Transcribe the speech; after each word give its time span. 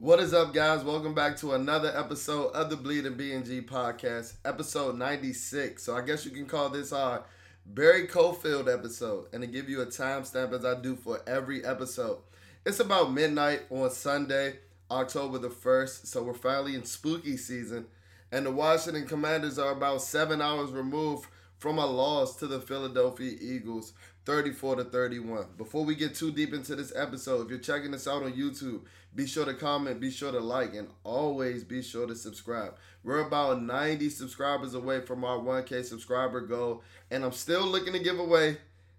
What 0.00 0.18
is 0.18 0.32
up, 0.32 0.54
guys? 0.54 0.82
Welcome 0.82 1.12
back 1.12 1.36
to 1.40 1.52
another 1.52 1.92
episode 1.94 2.52
of 2.52 2.70
the 2.70 2.76
Bleeding 2.76 3.16
BNG 3.16 3.66
podcast, 3.66 4.32
episode 4.46 4.96
96. 4.96 5.82
So 5.82 5.94
I 5.94 6.00
guess 6.00 6.24
you 6.24 6.30
can 6.30 6.46
call 6.46 6.70
this 6.70 6.90
our 6.90 7.24
Barry 7.66 8.06
Cofield 8.06 8.72
episode, 8.72 9.26
and 9.34 9.42
to 9.42 9.46
give 9.46 9.68
you 9.68 9.82
a 9.82 9.86
timestamp 9.86 10.54
as 10.54 10.64
I 10.64 10.80
do 10.80 10.96
for 10.96 11.20
every 11.26 11.62
episode. 11.66 12.16
It's 12.64 12.80
about 12.80 13.12
midnight 13.12 13.64
on 13.68 13.90
Sunday, 13.90 14.60
October 14.90 15.36
the 15.36 15.50
1st, 15.50 16.06
so 16.06 16.22
we're 16.22 16.32
finally 16.32 16.76
in 16.76 16.86
spooky 16.86 17.36
season, 17.36 17.84
and 18.32 18.46
the 18.46 18.50
Washington 18.50 19.06
Commanders 19.06 19.58
are 19.58 19.72
about 19.72 20.00
seven 20.00 20.40
hours 20.40 20.70
removed 20.70 21.28
from 21.60 21.78
a 21.78 21.86
loss 21.86 22.36
to 22.36 22.46
the 22.46 22.58
Philadelphia 22.58 23.36
Eagles, 23.38 23.92
34 24.24 24.76
to 24.76 24.84
31. 24.84 25.46
Before 25.58 25.84
we 25.84 25.94
get 25.94 26.14
too 26.14 26.32
deep 26.32 26.54
into 26.54 26.74
this 26.74 26.92
episode, 26.96 27.44
if 27.44 27.50
you're 27.50 27.58
checking 27.58 27.90
this 27.90 28.08
out 28.08 28.22
on 28.22 28.32
YouTube, 28.32 28.80
be 29.14 29.26
sure 29.26 29.44
to 29.44 29.52
comment, 29.52 30.00
be 30.00 30.10
sure 30.10 30.32
to 30.32 30.40
like, 30.40 30.74
and 30.74 30.88
always 31.04 31.62
be 31.62 31.82
sure 31.82 32.06
to 32.06 32.16
subscribe. 32.16 32.76
We're 33.04 33.26
about 33.26 33.62
90 33.62 34.08
subscribers 34.08 34.72
away 34.72 35.02
from 35.02 35.22
our 35.22 35.38
1K 35.38 35.84
subscriber 35.84 36.40
goal, 36.40 36.82
and 37.10 37.24
I'm 37.24 37.32
still 37.32 37.66
looking 37.66 37.92
to 37.92 37.98
give 37.98 38.18
away. 38.18 38.56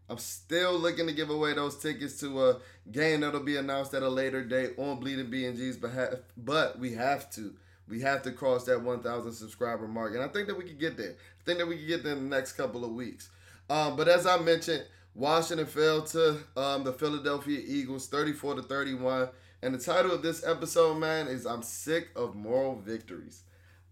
I'm 0.07 0.19
still 0.19 0.77
looking 0.77 1.07
to 1.07 1.13
give 1.13 1.31
away 1.31 1.53
those 1.53 1.79
tickets 1.79 2.19
to 2.19 2.49
a 2.49 2.59
game 2.91 3.21
that'll 3.21 3.39
be 3.39 3.57
announced 3.57 3.95
at 3.95 4.03
a 4.03 4.09
later 4.09 4.43
date 4.43 4.73
on 4.77 4.99
Bleeding 4.99 5.31
BNG's 5.31 5.77
behalf. 5.77 6.15
But 6.37 6.77
we 6.77 6.93
have 6.93 7.31
to. 7.31 7.55
We 7.87 8.01
have 8.01 8.21
to 8.23 8.31
cross 8.31 8.65
that 8.65 8.81
1,000 8.81 9.33
subscriber 9.33 9.87
mark, 9.87 10.13
and 10.13 10.23
I 10.23 10.27
think 10.27 10.47
that 10.47 10.57
we 10.57 10.63
could 10.63 10.79
get 10.79 10.97
there. 10.97 11.11
I 11.11 11.43
think 11.45 11.59
that 11.59 11.67
we 11.67 11.77
could 11.77 11.87
get 11.87 12.03
there 12.03 12.13
in 12.13 12.29
the 12.29 12.35
next 12.35 12.53
couple 12.53 12.85
of 12.85 12.91
weeks. 12.91 13.29
Um, 13.69 13.95
but 13.95 14.07
as 14.07 14.25
I 14.25 14.37
mentioned, 14.37 14.83
Washington 15.13 15.65
fell 15.65 16.03
to 16.03 16.39
um, 16.55 16.83
the 16.83 16.93
Philadelphia 16.93 17.59
Eagles, 17.65 18.07
34 18.07 18.55
to 18.55 18.61
31. 18.61 19.29
And 19.61 19.75
the 19.75 19.79
title 19.79 20.11
of 20.11 20.21
this 20.21 20.45
episode, 20.45 20.95
man, 20.95 21.27
is 21.27 21.45
"I'm 21.45 21.61
sick 21.61 22.09
of 22.15 22.35
moral 22.35 22.75
victories." 22.75 23.43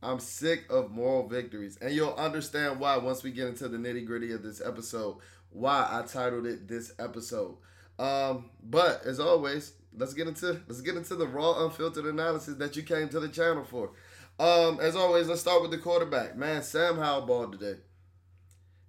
I'm 0.02 0.20
sick 0.20 0.64
of 0.70 0.92
moral 0.92 1.28
victories, 1.28 1.78
and 1.82 1.94
you'll 1.94 2.14
understand 2.14 2.80
why 2.80 2.98
once 2.98 3.22
we 3.22 3.32
get 3.32 3.48
into 3.48 3.68
the 3.68 3.78
nitty 3.78 4.06
gritty 4.06 4.32
of 4.32 4.44
this 4.44 4.62
episode. 4.62 5.18
Why 5.52 5.88
I 5.92 6.04
titled 6.04 6.46
it 6.46 6.68
this 6.68 6.94
episode. 7.00 7.58
Um, 7.98 8.50
but 8.64 9.04
as 9.06 9.20
always, 9.20 9.74
let's 9.98 10.14
get 10.14 10.28
into 10.28 10.62
let's 10.68 10.82
get 10.82 10.96
into 10.96 11.16
the 11.16 11.28
raw, 11.28 11.66
unfiltered 11.66 12.06
analysis 12.06 12.56
that 12.56 12.76
you 12.76 12.84
came 12.84 13.10
to 13.10 13.20
the 13.20 13.30
channel 13.30 13.64
for. 13.64 13.92
Um, 14.40 14.80
as 14.80 14.96
always, 14.96 15.28
let's 15.28 15.42
start 15.42 15.62
with 15.62 15.72
the 15.72 15.78
quarterback. 15.78 16.38
Man, 16.38 16.64
Sam 16.64 16.98
Howell 16.98 17.26
balled 17.26 17.60
today. 17.60 17.80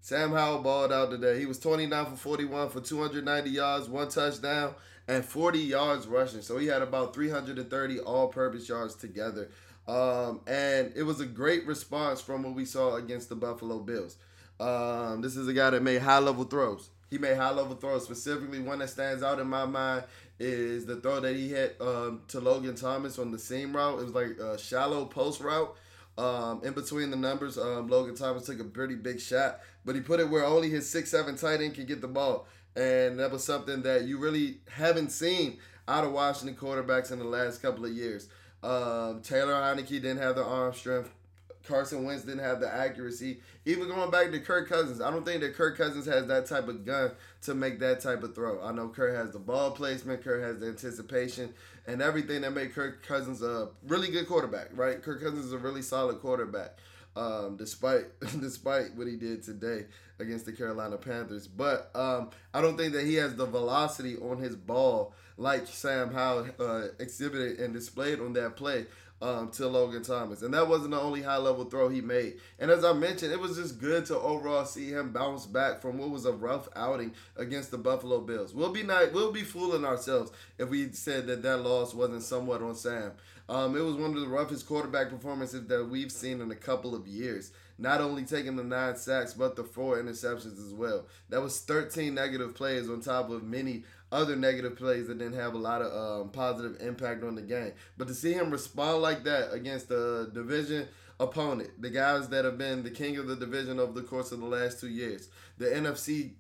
Sam 0.01 0.31
Howell 0.31 0.63
balled 0.63 0.93
out 0.93 1.11
today. 1.11 1.39
He 1.39 1.47
was 1.47 1.59
29 1.59 2.07
for 2.07 2.17
41 2.17 2.71
for 2.71 2.81
290 2.81 3.51
yards, 3.51 3.89
one 3.89 4.09
touchdown, 4.09 4.75
and 5.07 5.25
40 5.25 5.59
yards 5.59 6.07
rushing. 6.07 6.41
So 6.41 6.57
he 6.57 6.69
had 6.69 6.83
about 6.83 7.15
330 7.15 8.01
all-purpose 8.01 8.69
yards 8.69 8.95
together. 8.95 9.51
Um, 9.87 10.41
and 10.47 10.93
it 10.95 11.03
was 11.03 11.21
a 11.21 11.27
great 11.27 11.67
response 11.67 12.21
from 12.21 12.45
what 12.45 12.55
we 12.55 12.65
saw 12.65 12.97
against 12.97 13.29
the 13.29 13.35
Buffalo 13.35 13.81
Bills. 13.81 14.17
Um, 14.59 15.21
this 15.21 15.37
is 15.37 15.49
a 15.49 15.53
guy 15.53 15.71
that 15.71 15.83
made 15.83 16.01
high-level 16.01 16.45
throws. 16.45 16.91
He 17.11 17.19
made 17.19 17.37
high-level 17.37 17.77
throws. 17.77 18.05
Specifically, 18.05 18.61
one 18.61 18.79
that 18.79 18.89
stands 18.89 19.23
out 19.23 19.39
in 19.39 19.49
my 19.49 19.67
mind 19.67 20.05
is 20.41 20.87
the 20.87 20.97
throw 20.97 21.21
that 21.21 21.37
he 21.37 21.53
had 21.53 21.75
um, 21.81 22.23
to 22.29 22.41
Logan 22.41 22.75
Thomas 22.75 23.19
on 23.19 23.31
the 23.31 23.39
seam 23.39 23.77
route. 23.77 24.01
It 24.01 24.05
was 24.05 24.15
like 24.15 24.39
a 24.39 24.59
shallow 24.59 25.05
post 25.05 25.41
route. 25.41 25.77
Um, 26.19 26.63
in 26.65 26.73
between 26.73 27.11
the 27.11 27.17
numbers, 27.17 27.57
um, 27.57 27.89
Logan 27.89 28.15
Thomas 28.17 28.47
took 28.47 28.59
a 28.59 28.65
pretty 28.65 28.95
big 28.95 29.21
shot, 29.21 29.61
but 29.85 29.95
he 29.95 30.01
put 30.01 30.19
it 30.19 30.29
where 30.29 30.45
only 30.45 30.69
his 30.69 30.89
six 30.89 31.11
seven 31.11 31.37
tight 31.37 31.61
end 31.61 31.75
can 31.75 31.87
get 31.87 32.01
the 32.01 32.09
ball, 32.09 32.47
and 32.75 33.19
that 33.19 33.31
was 33.31 33.45
something 33.45 33.83
that 33.83 34.05
you 34.05 34.19
really 34.19 34.59
haven't 34.71 35.13
seen 35.13 35.59
out 35.87 36.05
of 36.05 36.13
Washington 36.13 36.57
quarterbacks 36.57 37.13
in 37.13 37.19
the 37.19 37.25
last 37.25 37.63
couple 37.63 37.85
of 37.85 37.93
years. 37.93 38.29
Um, 38.63 39.21
Taylor 39.23 39.55
Heinicke 39.55 39.89
didn't 39.89 40.19
have 40.19 40.37
the 40.37 40.45
arm 40.45 40.75
strength. 40.75 41.11
Carson 41.71 42.05
Wentz 42.05 42.25
didn't 42.25 42.45
have 42.45 42.61
the 42.61 42.73
accuracy. 42.73 43.41
Even 43.65 43.89
going 43.89 44.11
back 44.11 44.33
to 44.33 44.41
Kirk 44.41 44.69
Cousins, 44.69 45.01
I 45.01 45.11
don't 45.11 45.25
think 45.25 45.41
that 45.41 45.55
Kirk 45.55 45.79
Cousins 45.79 46.05
has 46.07 46.27
that 46.27 46.47
type 46.47 46.67
of 46.69 46.85
gun 46.85 47.13
to 47.43 47.55
make 47.55 47.79
that 47.79 48.01
type 48.01 48.23
of 48.25 48.35
throw. 48.35 48.63
I 48.63 48.73
know 48.73 48.89
Kirk 48.89 49.15
has 49.15 49.31
the 49.31 49.39
ball 49.39 49.71
placement, 49.71 50.25
Kirk 50.25 50.43
has 50.43 50.59
the 50.59 50.67
anticipation, 50.67 51.55
and 51.87 52.03
everything 52.03 52.43
that 52.43 52.53
made 52.53 52.75
Kirk 52.75 53.07
Cousins 53.07 53.41
a 53.43 53.69
really 53.87 54.09
good 54.11 54.27
quarterback, 54.27 54.69
right? 54.75 55.01
Kirk 55.01 55.23
Cousins 55.23 55.47
is 55.47 55.53
a 55.53 55.59
really 55.59 55.83
solid 55.83 56.21
quarterback, 56.21 56.77
um, 57.15 57.57
despite 57.57 58.07
despite 58.41 58.95
what 58.97 59.07
he 59.07 59.17
did 59.17 59.45
today 59.45 59.87
against 60.19 60.47
the 60.47 60.53
Carolina 60.53 60.97
Panthers. 60.97 61.47
But 61.47 61.91
um, 61.95 62.31
I 62.53 62.61
don't 62.61 62.77
think 62.77 62.93
that 62.95 63.07
he 63.07 63.15
has 63.15 63.37
the 63.37 63.47
velocity 63.47 64.17
on 64.17 64.39
his 64.39 64.57
ball 64.57 65.15
like 65.37 65.67
Sam 65.67 66.13
Howell 66.13 66.49
uh, 66.59 66.83
exhibited 66.99 67.61
and 67.61 67.73
displayed 67.73 68.21
on 68.21 68.35
that 68.35 68.57
play 68.57 68.87
um, 69.23 69.51
to 69.53 69.67
Logan 69.67 70.03
Thomas. 70.03 70.43
And 70.43 70.55
that 70.55 70.69
wasn't 70.69 70.93
the 70.93 71.01
only 71.01 71.23
high 71.23 71.37
level 71.37 71.65
throw 71.65 71.89
he 71.89 72.01
made. 72.01 72.39
And 72.59 72.71
as 72.71 72.85
I 72.85 72.93
mentioned, 72.93 73.33
it 73.33 73.41
was 73.41 73.57
just 73.57 73.79
good 73.79 74.07
to 74.07 74.19
overall 74.19 74.65
see 74.65 74.91
him 74.91 75.13
bounce 75.13 75.47
back 75.47 75.81
from 75.83 75.99
what 75.99 76.11
was 76.11 76.25
a 76.25 76.33
rough 76.33 76.69
outing 76.75 77.15
against 77.37 77.71
the 77.71 77.79
Buffalo 77.79 78.21
Bills. 78.21 78.55
We'll 78.55 78.73
be 78.73 78.83
not, 78.83 79.13
we'll 79.13 79.33
be 79.33 79.43
fooling 79.43 79.85
ourselves 79.85 80.33
if 80.59 80.69
we 80.69 80.91
said 80.93 81.27
that 81.27 81.43
that 81.43 81.59
loss 81.59 81.95
wasn't 81.95 82.23
somewhat 82.23 82.63
on 82.63 82.75
Sam. 82.75 83.13
Um, 83.49 83.77
it 83.77 83.81
was 83.81 83.97
one 83.97 84.15
of 84.15 84.21
the 84.21 84.29
roughest 84.29 84.67
quarterback 84.67 85.11
performances 85.11 85.67
that 85.67 85.89
we've 85.89 86.13
seen 86.13 86.41
in 86.41 86.51
a 86.53 86.57
couple 86.57 86.95
of 86.95 87.09
years. 87.09 87.51
Not 87.79 88.01
only 88.01 88.25
taking 88.25 88.57
the 88.57 88.63
nine 88.63 88.97
sacks, 88.97 89.35
but 89.35 89.57
the 89.57 89.65
four 89.65 89.97
interceptions 89.97 90.65
as 90.65 90.73
well. 90.73 91.07
That 91.31 91.43
was 91.43 91.61
13 91.61 92.15
negative 92.15 92.55
plays 92.55 92.89
on 92.89 93.01
top 93.01 93.31
of 93.31 93.43
many 93.43 93.85
other 94.13 94.37
negative 94.37 94.77
plays 94.77 95.07
that 95.09 95.19
didn't 95.19 95.39
have 95.39 95.55
a 95.55 95.59
lot 95.59 95.83
of 95.83 96.23
um, 96.23 96.31
positive 96.31 96.81
impact 96.81 97.23
on 97.23 97.35
the 97.35 97.43
game. 97.43 97.73
But 97.97 98.09
to 98.09 98.15
see 98.15 98.33
him 98.33 98.51
respond 98.51 99.03
like 99.03 99.25
that 99.25 99.53
against 99.53 99.89
the 99.89 100.31
division 100.33 100.89
opponent, 101.21 101.81
the 101.81 101.91
guys 101.91 102.29
that 102.31 102.45
have 102.45 102.59
been 102.59 102.83
the 102.83 102.91
king 102.91 103.17
of 103.19 103.27
the 103.27 103.37
division 103.37 103.79
over 103.79 103.93
the 103.93 104.07
course 104.07 104.33
of 104.33 104.41
the 104.41 104.47
last 104.47 104.81
two 104.81 104.89
years, 104.89 105.29
the 105.59 105.67
NFC, 105.67 106.33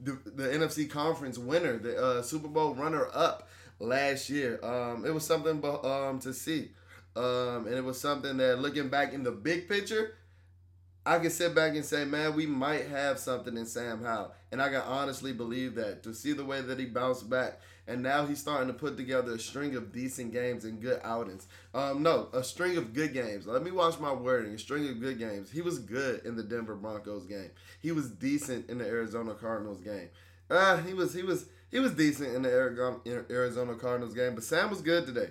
the, 0.00 0.18
the 0.24 0.44
NFC 0.44 0.88
conference 0.88 1.38
winner, 1.38 1.78
the 1.78 1.96
uh, 1.96 2.22
Super 2.22 2.48
Bowl 2.48 2.74
runner 2.74 3.08
up 3.12 3.48
last 3.80 4.30
year, 4.30 4.60
um, 4.62 5.04
it 5.04 5.12
was 5.12 5.26
something 5.26 5.64
um, 5.84 6.18
to 6.20 6.32
see. 6.32 6.70
Um, 7.16 7.66
and 7.66 7.74
it 7.74 7.84
was 7.84 8.00
something 8.00 8.36
that 8.36 8.60
looking 8.60 8.88
back 8.88 9.12
in 9.12 9.24
the 9.24 9.32
big 9.32 9.68
picture, 9.68 10.17
I 11.08 11.18
can 11.18 11.30
sit 11.30 11.54
back 11.54 11.74
and 11.74 11.86
say, 11.86 12.04
man, 12.04 12.36
we 12.36 12.44
might 12.44 12.86
have 12.88 13.18
something 13.18 13.56
in 13.56 13.64
Sam 13.64 14.04
Howell. 14.04 14.34
And 14.52 14.60
I 14.60 14.68
can 14.68 14.82
honestly 14.82 15.32
believe 15.32 15.74
that. 15.76 16.02
To 16.02 16.12
see 16.12 16.34
the 16.34 16.44
way 16.44 16.60
that 16.60 16.78
he 16.78 16.84
bounced 16.84 17.30
back. 17.30 17.60
And 17.86 18.02
now 18.02 18.26
he's 18.26 18.40
starting 18.40 18.68
to 18.68 18.74
put 18.74 18.98
together 18.98 19.32
a 19.32 19.38
string 19.38 19.74
of 19.74 19.90
decent 19.90 20.34
games 20.34 20.66
and 20.66 20.82
good 20.82 21.00
outings. 21.02 21.46
Um, 21.72 22.02
no, 22.02 22.28
a 22.34 22.44
string 22.44 22.76
of 22.76 22.92
good 22.92 23.14
games. 23.14 23.46
Let 23.46 23.62
me 23.62 23.70
watch 23.70 23.98
my 23.98 24.12
wording. 24.12 24.52
A 24.52 24.58
string 24.58 24.86
of 24.86 25.00
good 25.00 25.18
games. 25.18 25.50
He 25.50 25.62
was 25.62 25.78
good 25.78 26.26
in 26.26 26.36
the 26.36 26.42
Denver 26.42 26.76
Broncos 26.76 27.24
game. 27.24 27.52
He 27.80 27.90
was 27.90 28.10
decent 28.10 28.68
in 28.68 28.76
the 28.76 28.86
Arizona 28.86 29.32
Cardinals 29.32 29.80
game. 29.80 30.10
Uh, 30.50 30.76
he 30.78 30.92
was 30.92 31.14
he 31.14 31.22
was 31.22 31.46
he 31.70 31.78
was 31.78 31.92
decent 31.92 32.34
in 32.34 32.42
the 32.42 32.50
Arizona 32.50 33.74
Cardinals 33.76 34.12
game. 34.12 34.34
But 34.34 34.44
Sam 34.44 34.68
was 34.68 34.82
good 34.82 35.06
today. 35.06 35.30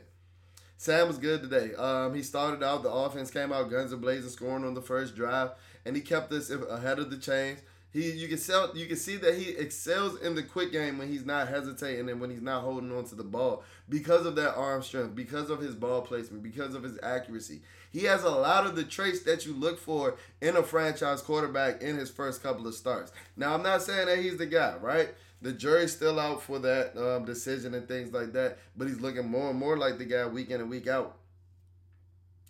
Sam 0.79 1.07
was 1.07 1.17
good 1.17 1.41
today. 1.41 1.73
Um, 1.73 2.13
he 2.13 2.21
started 2.21 2.61
out, 2.61 2.83
the 2.83 2.91
offense 2.91 3.31
came 3.31 3.51
out 3.51 3.71
guns 3.71 3.91
and 3.91 3.99
blazing, 3.99 4.29
scoring 4.29 4.63
on 4.63 4.75
the 4.75 4.81
first 4.81 5.15
drive, 5.15 5.49
and 5.87 5.95
he 5.95 6.01
kept 6.01 6.31
us 6.33 6.49
ahead 6.49 6.99
of 6.99 7.09
the 7.09 7.17
chains. 7.17 7.59
He, 7.93 8.11
you 8.11 8.27
can 8.27 8.37
sell, 8.37 8.75
you 8.75 8.85
can 8.85 8.97
see 8.97 9.15
that 9.15 9.35
he 9.35 9.51
excels 9.51 10.19
in 10.19 10.35
the 10.35 10.43
quick 10.43 10.73
game 10.73 10.97
when 10.97 11.07
he's 11.07 11.25
not 11.25 11.47
hesitating 11.47 12.09
and 12.09 12.19
when 12.19 12.29
he's 12.29 12.41
not 12.41 12.61
holding 12.61 12.95
on 12.95 13.05
to 13.05 13.15
the 13.15 13.23
ball 13.23 13.63
because 13.87 14.25
of 14.25 14.35
that 14.35 14.55
arm 14.55 14.83
strength, 14.83 15.15
because 15.15 15.49
of 15.49 15.61
his 15.61 15.73
ball 15.73 16.01
placement, 16.01 16.43
because 16.43 16.75
of 16.75 16.83
his 16.83 16.99
accuracy. 17.01 17.61
He 17.91 18.03
has 18.03 18.23
a 18.23 18.29
lot 18.29 18.67
of 18.67 18.75
the 18.75 18.83
traits 18.83 19.23
that 19.23 19.45
you 19.45 19.53
look 19.53 19.79
for 19.79 20.17
in 20.41 20.57
a 20.57 20.63
franchise 20.63 21.21
quarterback 21.21 21.81
in 21.81 21.97
his 21.97 22.11
first 22.11 22.43
couple 22.43 22.67
of 22.67 22.75
starts. 22.75 23.13
Now, 23.37 23.53
I'm 23.53 23.63
not 23.63 23.81
saying 23.81 24.07
that 24.07 24.19
he's 24.19 24.37
the 24.37 24.45
guy, 24.45 24.75
right? 24.81 25.09
The 25.41 25.53
jury's 25.53 25.93
still 25.93 26.19
out 26.19 26.41
for 26.41 26.59
that 26.59 26.97
um, 26.97 27.23
decision 27.23 27.73
and 27.73 27.87
things 27.87 28.11
like 28.11 28.33
that, 28.33 28.57
but 28.75 28.87
he's 28.87 28.99
looking 28.99 29.29
more 29.29 29.49
and 29.49 29.57
more 29.57 29.77
like 29.77 29.97
the 29.97 30.05
guy 30.05 30.25
week 30.27 30.49
in 30.49 30.59
and 30.59 30.69
week 30.69 30.87
out. 30.87 31.17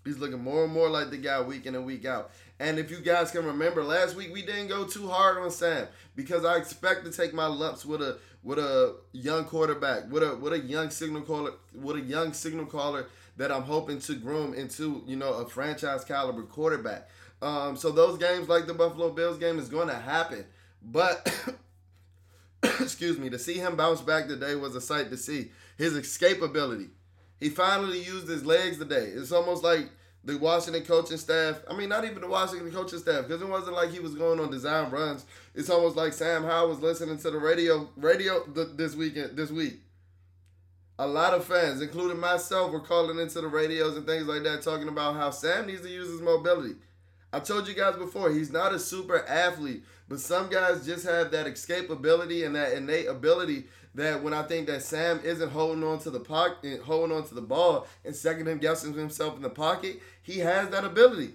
He's 0.07 0.17
looking 0.17 0.39
more 0.39 0.63
and 0.63 0.73
more 0.73 0.89
like 0.89 1.09
the 1.09 1.17
guy 1.17 1.41
week 1.41 1.65
in 1.65 1.75
and 1.75 1.85
week 1.85 2.05
out. 2.05 2.31
And 2.59 2.80
if 2.80 2.89
you 2.89 2.98
guys 2.98 3.31
can 3.31 3.45
remember, 3.45 3.83
last 3.83 4.15
week 4.15 4.33
we 4.33 4.42
didn't 4.42 4.68
go 4.68 4.86
too 4.86 5.07
hard 5.07 5.38
on 5.38 5.51
Sam 5.51 5.88
because 6.15 6.44
I 6.44 6.56
expect 6.56 7.06
to 7.06 7.12
take 7.12 7.33
my 7.33 7.45
lumps 7.45 7.86
with 7.86 8.01
a 8.01 8.18
with 8.44 8.59
a 8.59 8.95
young 9.12 9.45
quarterback, 9.45 10.12
with 10.12 10.24
a 10.24 10.36
with 10.36 10.54
a 10.54 10.59
young 10.59 10.89
signal 10.89 11.21
caller, 11.21 11.51
with 11.74 11.98
a 11.98 12.01
young 12.01 12.33
signal 12.33 12.65
caller 12.65 13.07
that 13.38 13.51
I'm 13.51 13.63
hoping 13.63 14.00
to 14.00 14.15
groom 14.15 14.54
into, 14.56 15.04
you 15.06 15.15
know, 15.15 15.33
a 15.33 15.48
franchise 15.48 16.04
caliber 16.04 16.42
quarterback. 16.44 17.07
Um, 17.42 17.77
so 17.77 17.92
those 17.92 18.18
games 18.18 18.50
like 18.50 18.65
the 18.65 18.74
Buffalo 18.74 19.12
Bills 19.12 19.38
game 19.38 19.59
is 19.59 19.69
going 19.69 19.89
to 19.89 19.95
happen, 19.95 20.44
but 20.81 21.31
excuse 22.63 23.19
me, 23.19 23.30
to 23.30 23.38
see 23.38 23.59
him 23.59 23.75
bounce 23.75 24.01
back 24.01 24.27
today 24.27 24.56
was 24.56 24.75
a 24.75 24.81
sight 24.81 25.12
to 25.12 25.18
see. 25.18 25.51
His 25.77 25.94
escapability. 25.94 26.89
He 27.39 27.50
finally 27.50 28.00
used 28.00 28.27
his 28.27 28.44
legs 28.44 28.80
today. 28.80 29.12
It's 29.13 29.31
almost 29.31 29.63
like 29.63 29.92
the 30.27 30.38
Washington 30.38 30.83
coaching 30.83 31.18
staff. 31.18 31.62
I 31.69 31.74
mean, 31.75 31.89
not 31.89 32.03
even 32.06 32.21
the 32.21 32.27
Washington 32.27 32.69
coaching 32.71 33.00
staff, 33.00 33.25
because 33.25 33.41
it 33.41 33.47
wasn't 33.47 33.75
like 33.75 33.91
he 33.91 34.00
was 34.00 34.13
going 34.13 34.39
on 34.39 34.51
design 34.51 34.91
runs. 34.91 35.25
It's 35.56 35.69
almost 35.69 35.95
like 35.95 36.13
Sam 36.13 36.44
Howell 36.44 36.69
was 36.69 36.79
listening 36.79 37.18
to 37.19 37.31
the 37.31 37.38
radio 37.39 37.89
radio 37.95 38.44
th- 38.44 38.75
this 38.75 38.94
weekend 38.95 39.38
this 39.38 39.51
week. 39.51 39.79
a 41.00 41.07
lot 41.07 41.33
of 41.33 41.45
fans, 41.45 41.81
including 41.81 42.19
myself, 42.19 42.71
were 42.71 42.79
calling 42.79 43.19
into 43.19 43.39
the 43.39 43.47
radios 43.47 43.95
and 43.95 44.06
things 44.06 44.25
like 44.25 44.44
that, 44.44 44.62
talking 44.63 44.88
about 44.88 45.15
how 45.15 45.29
Sam 45.29 45.68
needs 45.68 45.81
to 45.83 45.89
use 45.89 46.09
his 46.09 46.21
mobility. 46.21 46.75
I 47.31 47.39
told 47.39 47.68
you 47.68 47.75
guys 47.75 47.95
before, 47.95 48.31
he's 48.31 48.51
not 48.51 48.73
a 48.73 48.80
super 48.80 49.25
athlete, 49.27 49.83
but 50.09 50.19
some 50.19 50.50
guys 50.50 50.85
just 50.85 51.06
have 51.06 51.30
that 51.31 51.45
escapability 51.45 52.45
and 52.45 52.56
that 52.56 52.73
innate 52.73 53.07
ability 53.07 53.65
that 53.97 54.23
when 54.23 54.31
I 54.31 54.44
think 54.44 54.67
that 54.67 54.83
Sam 54.83 55.19
isn't 55.23 55.49
holding 55.49 55.83
on 55.83 55.97
to 55.99 56.11
the 56.11 56.19
pocket, 56.19 56.81
holding 56.81 57.15
on 57.15 57.27
to 57.27 57.35
the 57.35 57.41
ball 57.41 57.88
and 58.05 58.15
second 58.15 58.61
guessing 58.61 58.94
himself 58.94 59.35
in 59.35 59.41
the 59.41 59.49
pocket, 59.49 59.99
he 60.21 60.39
has 60.39 60.69
that 60.69 60.85
ability. 60.85 61.33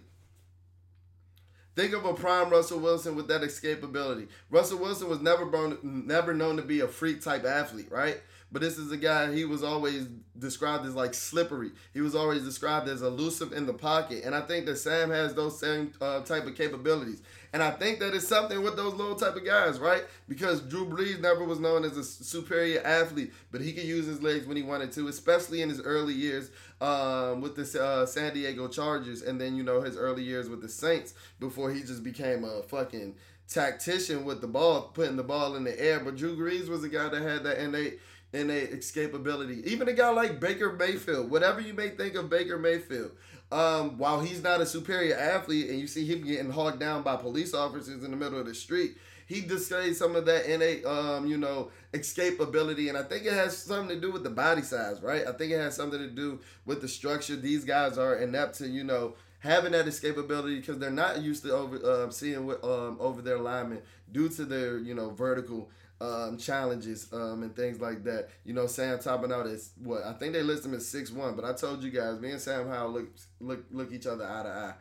Think 1.74 1.92
of 1.92 2.04
a 2.04 2.14
prime 2.14 2.50
Russell 2.50 2.78
Wilson 2.78 3.16
with 3.16 3.26
that 3.28 3.40
escapability. 3.40 4.28
Russell 4.48 4.78
Wilson 4.78 5.08
was 5.08 5.20
never 5.20 5.44
born, 5.44 5.78
never 5.82 6.34
known 6.34 6.56
to 6.56 6.62
be 6.62 6.80
a 6.80 6.88
freak 6.88 7.20
type 7.20 7.44
athlete, 7.44 7.90
right? 7.90 8.20
But 8.52 8.62
this 8.62 8.78
is 8.78 8.92
a 8.92 8.96
guy 8.98 9.32
he 9.32 9.46
was 9.46 9.64
always 9.64 10.06
described 10.38 10.84
as 10.84 10.94
like 10.94 11.14
slippery. 11.14 11.70
He 11.94 12.02
was 12.02 12.14
always 12.14 12.42
described 12.44 12.88
as 12.88 13.02
elusive 13.02 13.52
in 13.52 13.66
the 13.66 13.72
pocket, 13.72 14.22
and 14.24 14.34
I 14.34 14.42
think 14.42 14.66
that 14.66 14.76
Sam 14.76 15.10
has 15.10 15.34
those 15.34 15.58
same 15.58 15.92
uh, 16.00 16.20
type 16.20 16.46
of 16.46 16.54
capabilities. 16.54 17.22
And 17.52 17.62
I 17.62 17.70
think 17.70 17.98
that 17.98 18.14
it's 18.14 18.26
something 18.26 18.62
with 18.62 18.76
those 18.76 18.94
little 18.94 19.14
type 19.14 19.36
of 19.36 19.44
guys, 19.44 19.78
right? 19.78 20.04
Because 20.26 20.62
Drew 20.62 20.86
Brees 20.86 21.20
never 21.20 21.44
was 21.44 21.60
known 21.60 21.84
as 21.84 21.98
a 21.98 22.04
superior 22.04 22.80
athlete, 22.82 23.32
but 23.50 23.60
he 23.60 23.74
could 23.74 23.84
use 23.84 24.06
his 24.06 24.22
legs 24.22 24.46
when 24.46 24.56
he 24.56 24.62
wanted 24.62 24.90
to, 24.92 25.08
especially 25.08 25.60
in 25.60 25.68
his 25.68 25.80
early 25.80 26.14
years 26.14 26.50
um, 26.80 27.42
with 27.42 27.54
the 27.54 27.82
uh, 27.82 28.06
San 28.06 28.32
Diego 28.32 28.68
Chargers, 28.68 29.20
and 29.20 29.38
then 29.38 29.54
you 29.54 29.62
know 29.62 29.82
his 29.82 29.98
early 29.98 30.22
years 30.22 30.48
with 30.48 30.62
the 30.62 30.68
Saints 30.68 31.12
before 31.40 31.70
he 31.70 31.80
just 31.80 32.02
became 32.02 32.44
a 32.44 32.62
fucking 32.62 33.14
tactician 33.48 34.24
with 34.24 34.40
the 34.40 34.46
ball, 34.46 34.90
putting 34.94 35.16
the 35.16 35.22
ball 35.22 35.54
in 35.54 35.64
the 35.64 35.78
air. 35.78 36.00
But 36.00 36.16
Drew 36.16 36.36
Brees 36.36 36.68
was 36.68 36.84
a 36.84 36.88
guy 36.88 37.10
that 37.10 37.22
had 37.22 37.44
that 37.44 37.58
innate 37.58 38.00
innate 38.32 38.72
escapability. 38.72 39.62
Even 39.66 39.88
a 39.88 39.92
guy 39.92 40.08
like 40.10 40.40
Baker 40.40 40.72
Mayfield, 40.72 41.30
whatever 41.30 41.60
you 41.60 41.74
may 41.74 41.90
think 41.90 42.14
of 42.14 42.30
Baker 42.30 42.58
Mayfield, 42.58 43.12
um, 43.52 43.98
while 43.98 44.20
he's 44.20 44.42
not 44.42 44.60
a 44.60 44.66
superior 44.66 45.16
athlete 45.16 45.70
and 45.70 45.78
you 45.78 45.86
see 45.86 46.06
him 46.06 46.24
getting 46.26 46.50
hogged 46.50 46.80
down 46.80 47.02
by 47.02 47.16
police 47.16 47.54
officers 47.54 48.02
in 48.02 48.10
the 48.10 48.16
middle 48.16 48.38
of 48.38 48.46
the 48.46 48.54
street, 48.54 48.96
he 49.26 49.40
displays 49.40 49.98
some 49.98 50.16
of 50.16 50.26
that 50.26 50.46
innate, 50.46 50.84
um, 50.84 51.26
you 51.26 51.36
know, 51.36 51.70
escapability. 51.92 52.88
And 52.88 52.98
I 52.98 53.02
think 53.02 53.24
it 53.24 53.32
has 53.32 53.56
something 53.56 53.94
to 53.94 54.00
do 54.00 54.10
with 54.10 54.24
the 54.24 54.30
body 54.30 54.62
size, 54.62 55.00
right? 55.02 55.26
I 55.26 55.32
think 55.32 55.52
it 55.52 55.58
has 55.58 55.76
something 55.76 55.98
to 55.98 56.08
do 56.08 56.40
with 56.66 56.80
the 56.80 56.88
structure. 56.88 57.36
These 57.36 57.64
guys 57.64 57.98
are 57.98 58.16
inept 58.16 58.56
to, 58.58 58.68
you 58.68 58.84
know, 58.84 59.14
having 59.38 59.72
that 59.72 59.86
escapability 59.86 60.60
because 60.60 60.78
they're 60.78 60.90
not 60.90 61.20
used 61.20 61.44
to 61.44 61.52
over 61.52 61.84
uh, 61.84 62.10
seeing 62.10 62.46
with, 62.46 62.62
um, 62.64 62.96
over 63.00 63.22
their 63.22 63.38
linemen 63.38 63.82
due 64.10 64.28
to 64.30 64.44
their, 64.44 64.78
you 64.78 64.94
know, 64.94 65.10
vertical 65.10 65.70
um, 66.02 66.36
challenges 66.36 67.08
um, 67.12 67.42
and 67.42 67.54
things 67.54 67.80
like 67.80 68.02
that. 68.04 68.28
You 68.44 68.54
know, 68.54 68.66
Sam 68.66 68.98
topping 68.98 69.32
out 69.32 69.46
is 69.46 69.70
what 69.82 70.02
I 70.02 70.12
think 70.14 70.32
they 70.32 70.42
list 70.42 70.66
him 70.66 70.74
as 70.74 70.86
six 70.86 71.10
one, 71.10 71.36
but 71.36 71.44
I 71.44 71.52
told 71.52 71.82
you 71.82 71.90
guys, 71.90 72.18
me 72.20 72.32
and 72.32 72.40
Sam 72.40 72.68
Howell 72.68 72.90
look 72.90 73.08
look 73.40 73.64
look 73.70 73.92
each 73.92 74.06
other 74.06 74.26
eye 74.26 74.42
to 74.42 74.48
eye, 74.48 74.74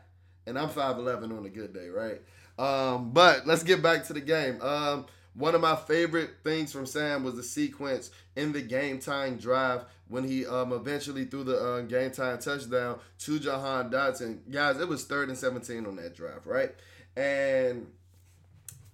and 0.47 0.57
I'm 0.57 0.69
five 0.69 0.97
eleven 0.97 1.31
on 1.31 1.45
a 1.45 1.49
good 1.49 1.73
day, 1.73 1.89
right? 1.89 2.21
Um, 2.57 3.11
but 3.11 3.45
let's 3.45 3.63
get 3.63 3.81
back 3.81 4.05
to 4.05 4.13
the 4.13 4.21
game. 4.21 4.61
Um, 4.61 5.05
one 5.33 5.55
of 5.55 5.61
my 5.61 5.75
favorite 5.75 6.31
things 6.43 6.73
from 6.73 6.85
Sam 6.85 7.23
was 7.23 7.35
the 7.35 7.43
sequence 7.43 8.11
in 8.35 8.51
the 8.51 8.61
game 8.61 8.99
time 8.99 9.37
drive 9.37 9.85
when 10.09 10.27
he 10.27 10.45
um, 10.45 10.73
eventually 10.73 11.25
threw 11.25 11.43
the 11.43 11.57
uh, 11.57 11.81
game 11.81 12.11
time 12.11 12.37
touchdown 12.39 12.99
to 13.19 13.39
Jahan 13.39 13.89
Dotson. 13.89 14.39
Guys, 14.51 14.79
it 14.79 14.87
was 14.87 15.05
third 15.05 15.29
and 15.29 15.37
17 15.37 15.85
on 15.85 15.95
that 15.95 16.15
drive, 16.15 16.45
right? 16.45 16.75
And 17.15 17.87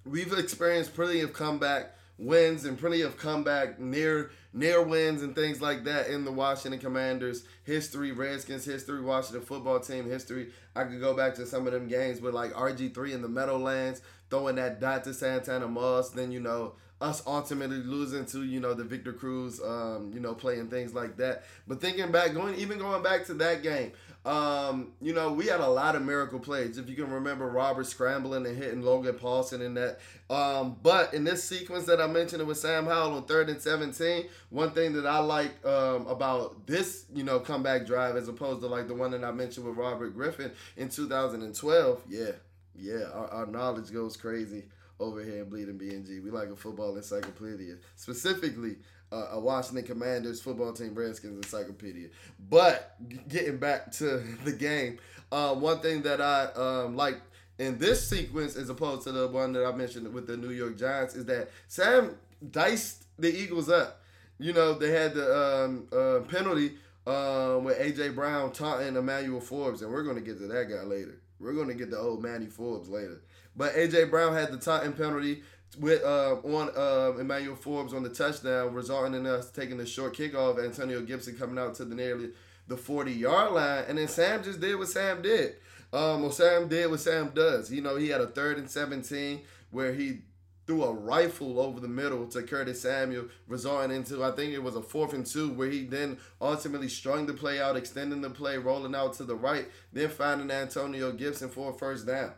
we've 0.06 0.32
experienced 0.34 0.94
plenty 0.94 1.22
of 1.22 1.34
comeback 1.34 1.97
wins 2.18 2.66
and 2.66 2.80
plenty 2.80 3.02
of 3.02 3.18
comeback 3.18 3.80
near 3.80 4.32
near 4.54 4.82
wins 4.82 5.22
and 5.22 5.36
things 5.36 5.62
like 5.62 5.84
that 5.84 6.08
in 6.08 6.26
the 6.26 6.32
Washington 6.32 6.80
Commanders 6.80 7.44
history, 7.64 8.12
Redskins 8.12 8.66
history, 8.66 9.02
Washington 9.02 9.42
football 9.46 9.80
team 9.80 10.10
history. 10.10 10.52
I 10.76 10.86
could 10.86 11.00
go 11.00 11.16
back 11.16 11.36
to 11.36 11.46
some 11.46 11.68
of 11.68 11.74
them 11.74 11.88
games 11.88 12.22
with 12.22 12.34
like 12.34 12.54
RG3 12.54 13.14
in 13.14 13.22
the 13.22 13.28
Meadowlands, 13.28 14.02
throwing 14.30 14.56
that 14.56 14.80
dot 14.80 15.04
to 15.04 15.14
Santana 15.14 15.68
Moss, 15.68 16.10
then 16.10 16.32
you 16.32 16.40
know 16.40 16.74
us 17.00 17.22
ultimately 17.28 17.78
losing 17.78 18.26
to 18.26 18.44
you 18.44 18.60
know 18.60 18.74
the 18.74 18.84
Victor 18.84 19.14
Cruz, 19.14 19.62
um, 19.64 20.12
you 20.14 20.20
know 20.20 20.34
playing 20.34 20.70
things 20.70 20.94
like 20.94 21.18
that. 21.18 21.44
But 21.68 21.80
thinking 21.80 22.12
back, 22.12 22.34
going 22.34 22.56
even 22.56 22.80
going 22.80 23.04
back 23.04 23.26
to 23.28 23.34
that 23.36 23.62
game, 23.62 23.92
um, 24.28 24.92
you 25.02 25.14
know, 25.14 25.32
we 25.32 25.46
had 25.46 25.62
a 25.62 25.70
lot 25.70 25.96
of 25.96 26.04
miracle 26.04 26.40
plays. 26.40 26.78
If 26.78 26.90
you 26.90 26.96
can 26.96 27.10
remember 27.10 27.48
Robert 27.48 27.86
scrambling 27.86 28.46
and 28.46 28.58
hitting 28.58 28.82
Logan 28.82 29.16
Paulsen 29.16 29.62
in 29.62 29.76
that. 29.76 30.00
Um, 30.30 30.76
but 30.84 31.14
in 31.14 31.24
this 31.24 31.46
sequence 31.46 31.86
that 31.86 32.02
I 32.02 32.08
mentioned 32.08 32.46
with 32.46 32.58
Sam 32.58 32.86
Howell 32.86 33.16
on 33.16 33.24
third 33.24 33.50
and 33.50 33.62
17, 33.62 34.26
one 34.50 34.72
thing 34.72 34.92
that 34.94 35.08
I 35.08 35.20
like 35.20 35.66
um, 35.66 36.08
about 36.08 36.68
this, 36.68 37.06
you 37.16 37.24
know, 37.24 37.40
comeback 37.40 37.86
drive 37.86 38.18
as 38.18 38.28
opposed 38.28 38.60
to 38.62 38.68
like 38.68 38.90
the 38.90 38.96
one 38.96 39.12
that 39.12 39.24
I 39.24 39.32
mentioned 39.32 39.66
with 39.66 39.78
Robert 39.78 40.14
Griffin 40.14 40.52
in 40.76 40.90
2012, 40.90 42.02
yeah, 42.10 42.32
yeah, 42.76 43.06
our, 43.14 43.28
our 43.30 43.46
knowledge 43.46 43.94
goes 43.94 44.18
crazy 44.18 44.66
over 45.00 45.24
here 45.24 45.44
in 45.44 45.50
Bleeding 45.50 45.80
BNG. 45.80 46.22
We 46.22 46.32
like 46.32 46.50
a 46.50 46.56
football 46.56 46.98
encyclopedia. 46.98 47.76
Specifically, 47.96 48.76
uh, 49.12 49.28
a 49.32 49.40
Washington 49.40 49.86
Commanders 49.86 50.42
football 50.42 50.74
team 50.74 50.94
Redskins 50.94 51.36
encyclopedia. 51.36 52.10
But 52.50 52.96
getting 53.28 53.58
back 53.58 53.92
to 53.94 54.18
the 54.44 54.52
game, 54.52 55.00
uh, 55.32 55.56
one 55.56 55.80
thing 55.80 56.02
that 56.04 56.22
I 56.22 56.46
um, 56.56 56.96
like 56.96 57.22
in 57.60 57.78
this 57.78 58.08
sequence, 58.08 58.56
as 58.56 58.70
opposed 58.70 59.04
to 59.04 59.12
the 59.12 59.28
one 59.28 59.54
that 59.54 59.66
I 59.66 59.72
mentioned 59.72 60.12
with 60.14 60.28
the 60.28 60.38
New 60.38 60.52
York 60.52 60.78
Giants, 60.78 61.16
is 61.16 61.26
that 61.26 61.50
Sam 61.68 62.18
diced 62.52 63.06
the 63.18 63.36
Eagles 63.36 63.70
up. 63.70 64.02
You 64.40 64.54
know, 64.54 64.74
they 64.74 64.92
had 64.92 65.16
the 65.16 65.66
um, 65.66 65.88
uh, 65.92 66.20
penalty 66.30 66.74
uh, 67.08 67.60
with 67.62 67.80
AJ 67.80 68.14
Brown 68.14 68.52
taunting 68.52 68.96
Emmanuel 68.96 69.40
Forbes, 69.42 69.82
and 69.82 69.92
we're 69.92 70.04
going 70.04 70.18
to 70.18 70.22
get 70.22 70.38
to 70.40 70.48
that 70.48 70.70
guy 70.70 70.84
later. 70.84 71.20
We're 71.40 71.54
going 71.54 71.68
to 71.70 71.74
get 71.74 71.90
the 71.90 71.98
old 71.98 72.22
Manny 72.22 72.48
Forbes 72.48 72.90
later. 72.90 73.22
But 73.56 73.74
AJ 73.74 74.12
Brown 74.12 74.34
had 74.34 74.52
the 74.52 74.58
taunting 74.58 74.94
penalty 74.94 75.42
with 75.80 76.04
uh, 76.04 76.36
on 76.44 76.70
uh, 76.76 77.18
Emmanuel 77.20 77.56
Forbes 77.56 77.94
on 77.94 78.04
the 78.04 78.10
touchdown, 78.10 78.74
resulting 78.74 79.14
in 79.14 79.26
us 79.26 79.52
taking 79.52 79.78
the 79.78 79.86
short 79.86 80.16
kickoff. 80.16 80.64
Antonio 80.64 81.02
Gibson 81.02 81.38
coming 81.38 81.58
out 81.58 81.76
to 81.76 81.86
the 81.86 81.96
nearly 81.96 82.30
the 82.68 82.78
40 82.78 83.12
yard 83.12 83.54
line, 83.54 83.86
and 83.88 83.98
then 83.98 84.08
Sam 84.08 84.44
just 84.44 84.60
did 84.60 84.78
what 84.78 84.88
Sam 84.88 85.22
did. 85.22 85.56
Um, 85.94 86.22
well, 86.22 86.32
Sam 86.32 86.68
did 86.68 86.90
what 86.90 87.00
Sam 87.00 87.32
does. 87.34 87.72
You 87.72 87.82
know, 87.82 87.96
he 87.96 88.10
had 88.10 88.22
a 88.22 88.28
third 88.28 88.58
and 88.58 88.70
17 88.70 89.42
where 89.72 89.94
he 89.94 90.20
threw 90.66 90.84
a 90.84 90.94
rifle 90.94 91.62
over 91.62 91.80
the 91.80 91.88
middle 91.88 92.28
to 92.28 92.44
Curtis 92.44 92.82
Samuel, 92.82 93.28
resulting 93.48 93.96
into 93.96 94.24
I 94.24 94.32
think 94.32 94.54
it 94.54 94.62
was 94.62 94.76
a 94.76 94.82
fourth 94.82 95.14
and 95.14 95.26
two, 95.26 95.54
where 95.54 95.70
he 95.70 95.86
then 95.86 96.18
ultimately 96.42 96.90
strung 96.90 97.26
the 97.26 97.34
play 97.34 97.62
out, 97.62 97.78
extending 97.78 98.22
the 98.22 98.30
play, 98.30 98.58
rolling 98.58 98.94
out 98.94 99.14
to 99.16 99.24
the 99.24 99.36
right, 99.36 99.68
then 99.94 100.10
finding 100.10 100.52
Antonio 100.52 101.14
Gibson 101.14 101.50
for 101.50 101.72
a 101.72 101.74
first 101.74 102.06
down. 102.06 102.34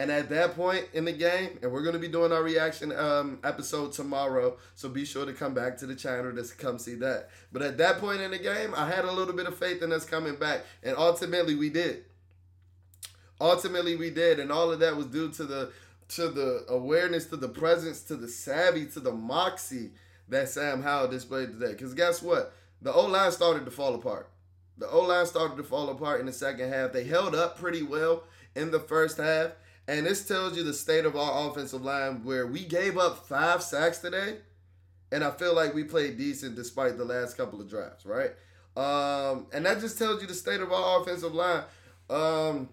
And 0.00 0.10
at 0.10 0.30
that 0.30 0.56
point 0.56 0.86
in 0.94 1.04
the 1.04 1.12
game, 1.12 1.58
and 1.60 1.70
we're 1.70 1.82
going 1.82 1.92
to 1.92 1.98
be 1.98 2.08
doing 2.08 2.32
our 2.32 2.42
reaction 2.42 2.90
um, 2.90 3.38
episode 3.44 3.92
tomorrow, 3.92 4.56
so 4.74 4.88
be 4.88 5.04
sure 5.04 5.26
to 5.26 5.34
come 5.34 5.52
back 5.52 5.76
to 5.76 5.86
the 5.86 5.94
channel 5.94 6.32
to 6.34 6.56
come 6.56 6.78
see 6.78 6.94
that. 6.94 7.28
But 7.52 7.60
at 7.60 7.76
that 7.76 7.98
point 7.98 8.22
in 8.22 8.30
the 8.30 8.38
game, 8.38 8.72
I 8.74 8.88
had 8.88 9.04
a 9.04 9.12
little 9.12 9.34
bit 9.34 9.46
of 9.46 9.58
faith 9.58 9.82
in 9.82 9.92
us 9.92 10.06
coming 10.06 10.36
back, 10.36 10.62
and 10.82 10.96
ultimately 10.96 11.54
we 11.54 11.68
did. 11.68 12.06
Ultimately 13.42 13.94
we 13.94 14.08
did, 14.08 14.40
and 14.40 14.50
all 14.50 14.72
of 14.72 14.80
that 14.80 14.96
was 14.96 15.04
due 15.04 15.30
to 15.32 15.44
the 15.44 15.70
to 16.16 16.28
the 16.28 16.64
awareness, 16.70 17.26
to 17.26 17.36
the 17.36 17.50
presence, 17.50 18.02
to 18.04 18.16
the 18.16 18.26
savvy, 18.26 18.86
to 18.86 19.00
the 19.00 19.12
moxie 19.12 19.90
that 20.30 20.48
Sam 20.48 20.82
Howell 20.82 21.08
displayed 21.08 21.52
today. 21.52 21.72
Because 21.72 21.92
guess 21.92 22.22
what? 22.22 22.54
The 22.80 22.90
O 22.90 23.04
line 23.04 23.32
started 23.32 23.66
to 23.66 23.70
fall 23.70 23.94
apart. 23.94 24.30
The 24.78 24.88
O 24.88 25.02
line 25.02 25.26
started 25.26 25.58
to 25.58 25.62
fall 25.62 25.90
apart 25.90 26.20
in 26.20 26.26
the 26.26 26.32
second 26.32 26.72
half. 26.72 26.90
They 26.90 27.04
held 27.04 27.34
up 27.34 27.58
pretty 27.58 27.82
well 27.82 28.22
in 28.54 28.70
the 28.70 28.80
first 28.80 29.18
half 29.18 29.50
and 29.90 30.06
this 30.06 30.24
tells 30.24 30.56
you 30.56 30.62
the 30.62 30.72
state 30.72 31.04
of 31.04 31.16
our 31.16 31.50
offensive 31.50 31.82
line 31.82 32.22
where 32.22 32.46
we 32.46 32.64
gave 32.64 32.96
up 32.96 33.26
five 33.26 33.60
sacks 33.60 33.98
today. 33.98 34.36
And 35.10 35.24
I 35.24 35.32
feel 35.32 35.52
like 35.52 35.74
we 35.74 35.82
played 35.82 36.16
decent 36.16 36.54
despite 36.54 36.96
the 36.96 37.04
last 37.04 37.36
couple 37.36 37.60
of 37.60 37.68
drives, 37.68 38.06
right? 38.06 38.30
Um, 38.76 39.48
and 39.52 39.66
that 39.66 39.80
just 39.80 39.98
tells 39.98 40.20
you 40.22 40.28
the 40.28 40.34
state 40.34 40.60
of 40.60 40.70
our 40.70 41.00
offensive 41.00 41.34
line. 41.34 41.64
Um, 42.08 42.68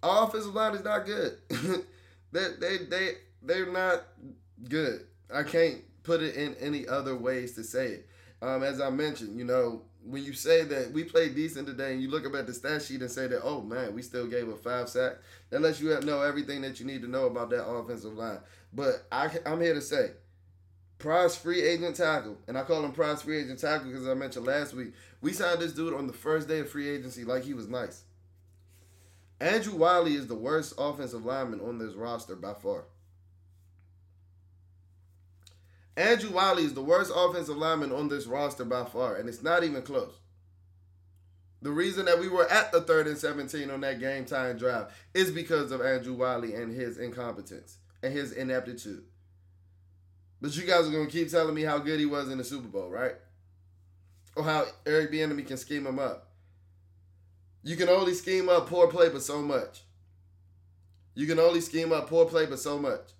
our 0.00 0.28
offensive 0.28 0.54
line 0.54 0.76
is 0.76 0.84
not 0.84 1.06
good. 1.06 1.38
they, 2.30 2.46
they, 2.60 2.76
they, 2.88 3.12
they're 3.42 3.72
not 3.72 4.04
good. 4.68 5.08
I 5.34 5.42
can't 5.42 5.82
put 6.04 6.22
it 6.22 6.36
in 6.36 6.54
any 6.60 6.86
other 6.86 7.16
ways 7.16 7.56
to 7.56 7.64
say 7.64 7.86
it. 7.86 8.08
Um, 8.42 8.62
as 8.62 8.80
I 8.80 8.90
mentioned, 8.90 9.36
you 9.36 9.44
know, 9.44 9.82
when 10.04 10.24
you 10.24 10.32
say 10.32 10.64
that 10.64 10.92
we 10.92 11.04
played 11.04 11.34
decent 11.34 11.66
today 11.66 11.92
and 11.92 12.02
you 12.02 12.10
look 12.10 12.26
up 12.26 12.34
at 12.34 12.46
the 12.46 12.54
stat 12.54 12.82
sheet 12.82 13.00
and 13.00 13.10
say 13.10 13.26
that, 13.26 13.42
oh 13.42 13.60
man, 13.60 13.94
we 13.94 14.02
still 14.02 14.26
gave 14.26 14.48
a 14.48 14.56
five 14.56 14.88
sack, 14.88 15.16
that 15.50 15.60
lets 15.60 15.80
you 15.80 15.98
know 16.00 16.22
everything 16.22 16.62
that 16.62 16.80
you 16.80 16.86
need 16.86 17.02
to 17.02 17.08
know 17.08 17.26
about 17.26 17.50
that 17.50 17.66
offensive 17.66 18.14
line. 18.14 18.38
But 18.72 19.06
I, 19.12 19.30
I'm 19.44 19.60
here 19.60 19.74
to 19.74 19.80
say, 19.80 20.12
prize 20.98 21.36
free 21.36 21.62
agent 21.62 21.96
tackle, 21.96 22.38
and 22.48 22.56
I 22.56 22.62
call 22.62 22.84
him 22.84 22.92
prize 22.92 23.22
free 23.22 23.40
agent 23.40 23.58
tackle 23.58 23.88
because 23.88 24.08
I 24.08 24.14
mentioned 24.14 24.46
last 24.46 24.74
week, 24.74 24.92
we 25.20 25.32
signed 25.32 25.60
this 25.60 25.72
dude 25.72 25.94
on 25.94 26.06
the 26.06 26.12
first 26.12 26.48
day 26.48 26.60
of 26.60 26.70
free 26.70 26.88
agency 26.88 27.24
like 27.24 27.44
he 27.44 27.54
was 27.54 27.68
nice. 27.68 28.04
Andrew 29.40 29.74
Wylie 29.74 30.14
is 30.14 30.26
the 30.26 30.34
worst 30.34 30.74
offensive 30.76 31.24
lineman 31.24 31.60
on 31.60 31.78
this 31.78 31.94
roster 31.94 32.36
by 32.36 32.54
far. 32.54 32.84
Andrew 36.00 36.30
Wylie 36.30 36.64
is 36.64 36.72
the 36.72 36.80
worst 36.80 37.12
offensive 37.14 37.58
lineman 37.58 37.92
on 37.92 38.08
this 38.08 38.26
roster 38.26 38.64
by 38.64 38.84
far, 38.84 39.16
and 39.16 39.28
it's 39.28 39.42
not 39.42 39.64
even 39.64 39.82
close. 39.82 40.14
The 41.60 41.70
reason 41.70 42.06
that 42.06 42.18
we 42.18 42.26
were 42.26 42.50
at 42.50 42.72
the 42.72 42.80
third 42.80 43.06
and 43.06 43.18
17 43.18 43.70
on 43.70 43.82
that 43.82 44.00
game 44.00 44.24
time 44.24 44.56
drive 44.56 44.86
is 45.12 45.30
because 45.30 45.70
of 45.72 45.82
Andrew 45.82 46.14
Wylie 46.14 46.54
and 46.54 46.74
his 46.74 46.96
incompetence 46.96 47.76
and 48.02 48.14
his 48.14 48.32
ineptitude. 48.32 49.04
But 50.40 50.56
you 50.56 50.66
guys 50.66 50.88
are 50.88 50.90
going 50.90 51.04
to 51.04 51.12
keep 51.12 51.30
telling 51.30 51.54
me 51.54 51.62
how 51.62 51.78
good 51.78 52.00
he 52.00 52.06
was 52.06 52.30
in 52.30 52.38
the 52.38 52.44
Super 52.44 52.68
Bowl, 52.68 52.88
right? 52.88 53.16
Or 54.36 54.42
how 54.42 54.64
Eric 54.86 55.12
Bieniemy 55.12 55.46
can 55.46 55.58
scheme 55.58 55.86
him 55.86 55.98
up. 55.98 56.30
You 57.62 57.76
can 57.76 57.90
only 57.90 58.14
scheme 58.14 58.48
up 58.48 58.68
poor 58.68 58.86
play 58.86 59.10
but 59.10 59.20
so 59.20 59.42
much. 59.42 59.82
You 61.14 61.26
can 61.26 61.38
only 61.38 61.60
scheme 61.60 61.92
up 61.92 62.08
poor 62.08 62.24
play 62.24 62.46
but 62.46 62.58
so 62.58 62.78
much. 62.78 63.10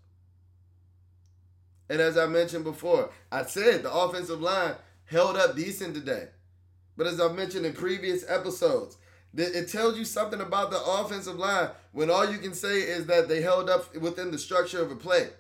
And 1.91 2.01
as 2.01 2.17
I 2.17 2.27
mentioned 2.27 2.63
before, 2.63 3.11
I 3.33 3.43
said 3.43 3.83
the 3.83 3.93
offensive 3.93 4.41
line 4.41 4.75
held 5.07 5.37
up 5.37 5.57
decent 5.57 5.93
today. 5.93 6.29
But 6.97 7.09
as 7.09 7.21
I've 7.21 7.35
mentioned 7.35 7.67
in 7.67 7.73
previous 7.73 8.25
episodes, 8.31 8.97
it 9.37 9.69
tells 9.69 9.99
you 9.99 10.05
something 10.05 10.41
about 10.41 10.71
the 10.71 10.81
offensive 10.81 11.37
line 11.37 11.71
when 11.91 12.09
all 12.09 12.31
you 12.31 12.39
can 12.39 12.55
say 12.55 12.79
is 12.79 13.07
that 13.07 13.29
they 13.29 13.43
held 13.43 13.69
up 13.69 13.95
within 13.97 14.31
the 14.31 14.39
structure 14.39 14.81
of 14.81 14.93
a 14.93 14.97
play. 14.97 15.31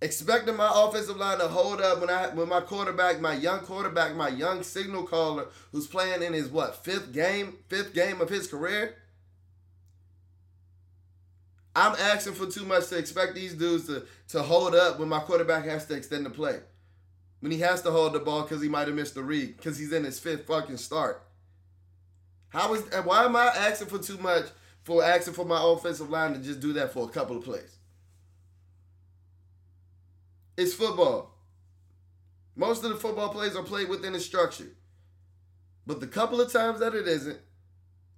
Expecting 0.00 0.56
my 0.56 0.70
offensive 0.74 1.16
line 1.16 1.38
to 1.38 1.46
hold 1.46 1.80
up 1.80 2.00
when 2.00 2.10
I 2.10 2.26
when 2.30 2.48
my 2.48 2.60
quarterback, 2.60 3.20
my 3.20 3.34
young 3.34 3.60
quarterback, 3.60 4.16
my 4.16 4.28
young 4.28 4.64
signal 4.64 5.04
caller, 5.04 5.46
who's 5.70 5.86
playing 5.86 6.22
in 6.22 6.32
his 6.32 6.48
what 6.48 6.84
fifth 6.84 7.12
game, 7.12 7.58
fifth 7.68 7.94
game 7.94 8.20
of 8.20 8.28
his 8.28 8.48
career. 8.48 8.96
I'm 11.74 11.96
asking 11.96 12.34
for 12.34 12.46
too 12.46 12.64
much 12.64 12.88
to 12.88 12.98
expect 12.98 13.34
these 13.34 13.54
dudes 13.54 13.86
to 13.86 14.06
to 14.28 14.42
hold 14.42 14.74
up 14.74 14.98
when 14.98 15.08
my 15.08 15.20
quarterback 15.20 15.64
has 15.64 15.86
to 15.86 15.94
extend 15.94 16.26
the 16.26 16.30
play 16.30 16.60
when 17.42 17.50
he 17.50 17.58
has 17.58 17.82
to 17.82 17.90
hold 17.90 18.12
the 18.12 18.20
ball 18.20 18.42
because 18.42 18.62
he 18.62 18.68
might 18.68 18.86
have 18.86 18.96
missed 18.96 19.16
the 19.16 19.22
read 19.22 19.56
because 19.56 19.76
he's 19.76 19.92
in 19.92 20.04
his 20.04 20.20
fifth 20.20 20.46
fucking 20.46 20.76
start. 20.76 21.24
How 22.50 22.72
is 22.72 22.82
why 23.04 23.24
am 23.24 23.34
I 23.34 23.46
asking 23.46 23.88
for 23.88 23.98
too 23.98 24.16
much 24.18 24.44
for 24.84 25.02
asking 25.02 25.34
for 25.34 25.44
my 25.44 25.60
offensive 25.60 26.08
line 26.08 26.34
to 26.34 26.38
just 26.38 26.60
do 26.60 26.72
that 26.74 26.92
for 26.92 27.04
a 27.04 27.10
couple 27.10 27.36
of 27.36 27.44
plays? 27.44 27.78
It's 30.56 30.72
football. 30.72 31.34
Most 32.54 32.84
of 32.84 32.90
the 32.90 32.96
football 32.96 33.30
plays 33.30 33.56
are 33.56 33.64
played 33.64 33.88
within 33.88 34.14
a 34.14 34.20
structure. 34.20 34.76
But 35.84 35.98
the 35.98 36.06
couple 36.06 36.40
of 36.40 36.52
times 36.52 36.78
that 36.78 36.94
it 36.94 37.08
isn't, 37.08 37.40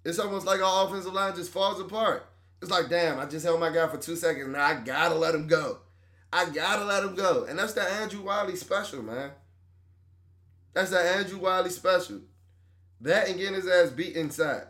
it's 0.04 0.18
almost 0.18 0.44
like 0.44 0.60
our 0.60 0.86
offensive 0.86 1.14
line 1.14 1.34
just 1.34 1.50
falls 1.50 1.80
apart. 1.80 2.26
It's 2.64 2.70
like, 2.70 2.88
damn, 2.88 3.20
I 3.20 3.26
just 3.26 3.44
held 3.44 3.60
my 3.60 3.68
guy 3.68 3.86
for 3.88 3.98
two 3.98 4.16
seconds. 4.16 4.48
Now 4.48 4.64
I 4.64 4.80
gotta 4.80 5.14
let 5.16 5.34
him 5.34 5.46
go. 5.46 5.80
I 6.32 6.48
gotta 6.48 6.86
let 6.86 7.04
him 7.04 7.14
go. 7.14 7.44
And 7.44 7.58
that's 7.58 7.74
the 7.74 7.82
Andrew 7.82 8.22
Wylie 8.22 8.56
special, 8.56 9.02
man. 9.02 9.32
That's 10.72 10.88
the 10.88 10.98
Andrew 10.98 11.40
Wylie 11.40 11.68
special. 11.68 12.20
That 13.02 13.28
and 13.28 13.36
getting 13.36 13.56
his 13.56 13.68
ass 13.68 13.90
beat 13.90 14.16
inside. 14.16 14.62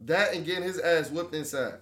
That 0.00 0.34
and 0.34 0.44
getting 0.44 0.64
his 0.64 0.80
ass 0.80 1.12
whipped 1.12 1.32
inside. 1.32 1.74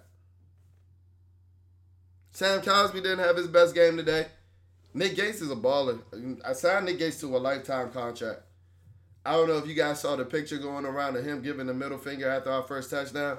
Sam 2.33 2.61
Cosmi 2.61 3.03
didn't 3.03 3.21
have 3.21 3.39
his 3.39 3.49
best 3.49 3.75
game 3.75 3.97
today. 3.97 4.27
Nick 4.93 5.17
Gates 5.17 5.41
is 5.41 5.51
a 5.51 5.57
baller. 5.57 6.01
I 6.45 6.53
signed 6.53 6.85
Nick 6.85 6.99
Gates 6.99 7.19
to 7.21 7.35
a 7.35 7.39
lifetime 7.39 7.91
contract. 7.93 8.43
I 9.25 9.33
don't 9.33 9.49
know 9.49 9.57
if 9.57 9.67
you 9.67 9.75
guys 9.75 10.03
saw 10.03 10.17
the 10.17 10.27
picture 10.27 10.59
going 10.59 10.85
around 10.85 11.17
of 11.17 11.25
him 11.25 11.41
giving 11.41 11.67
the 11.67 11.73
middle 11.73 11.97
finger 11.97 12.29
after 12.29 12.53
our 12.53 12.63
first 12.63 12.91
touchdown. 12.91 13.39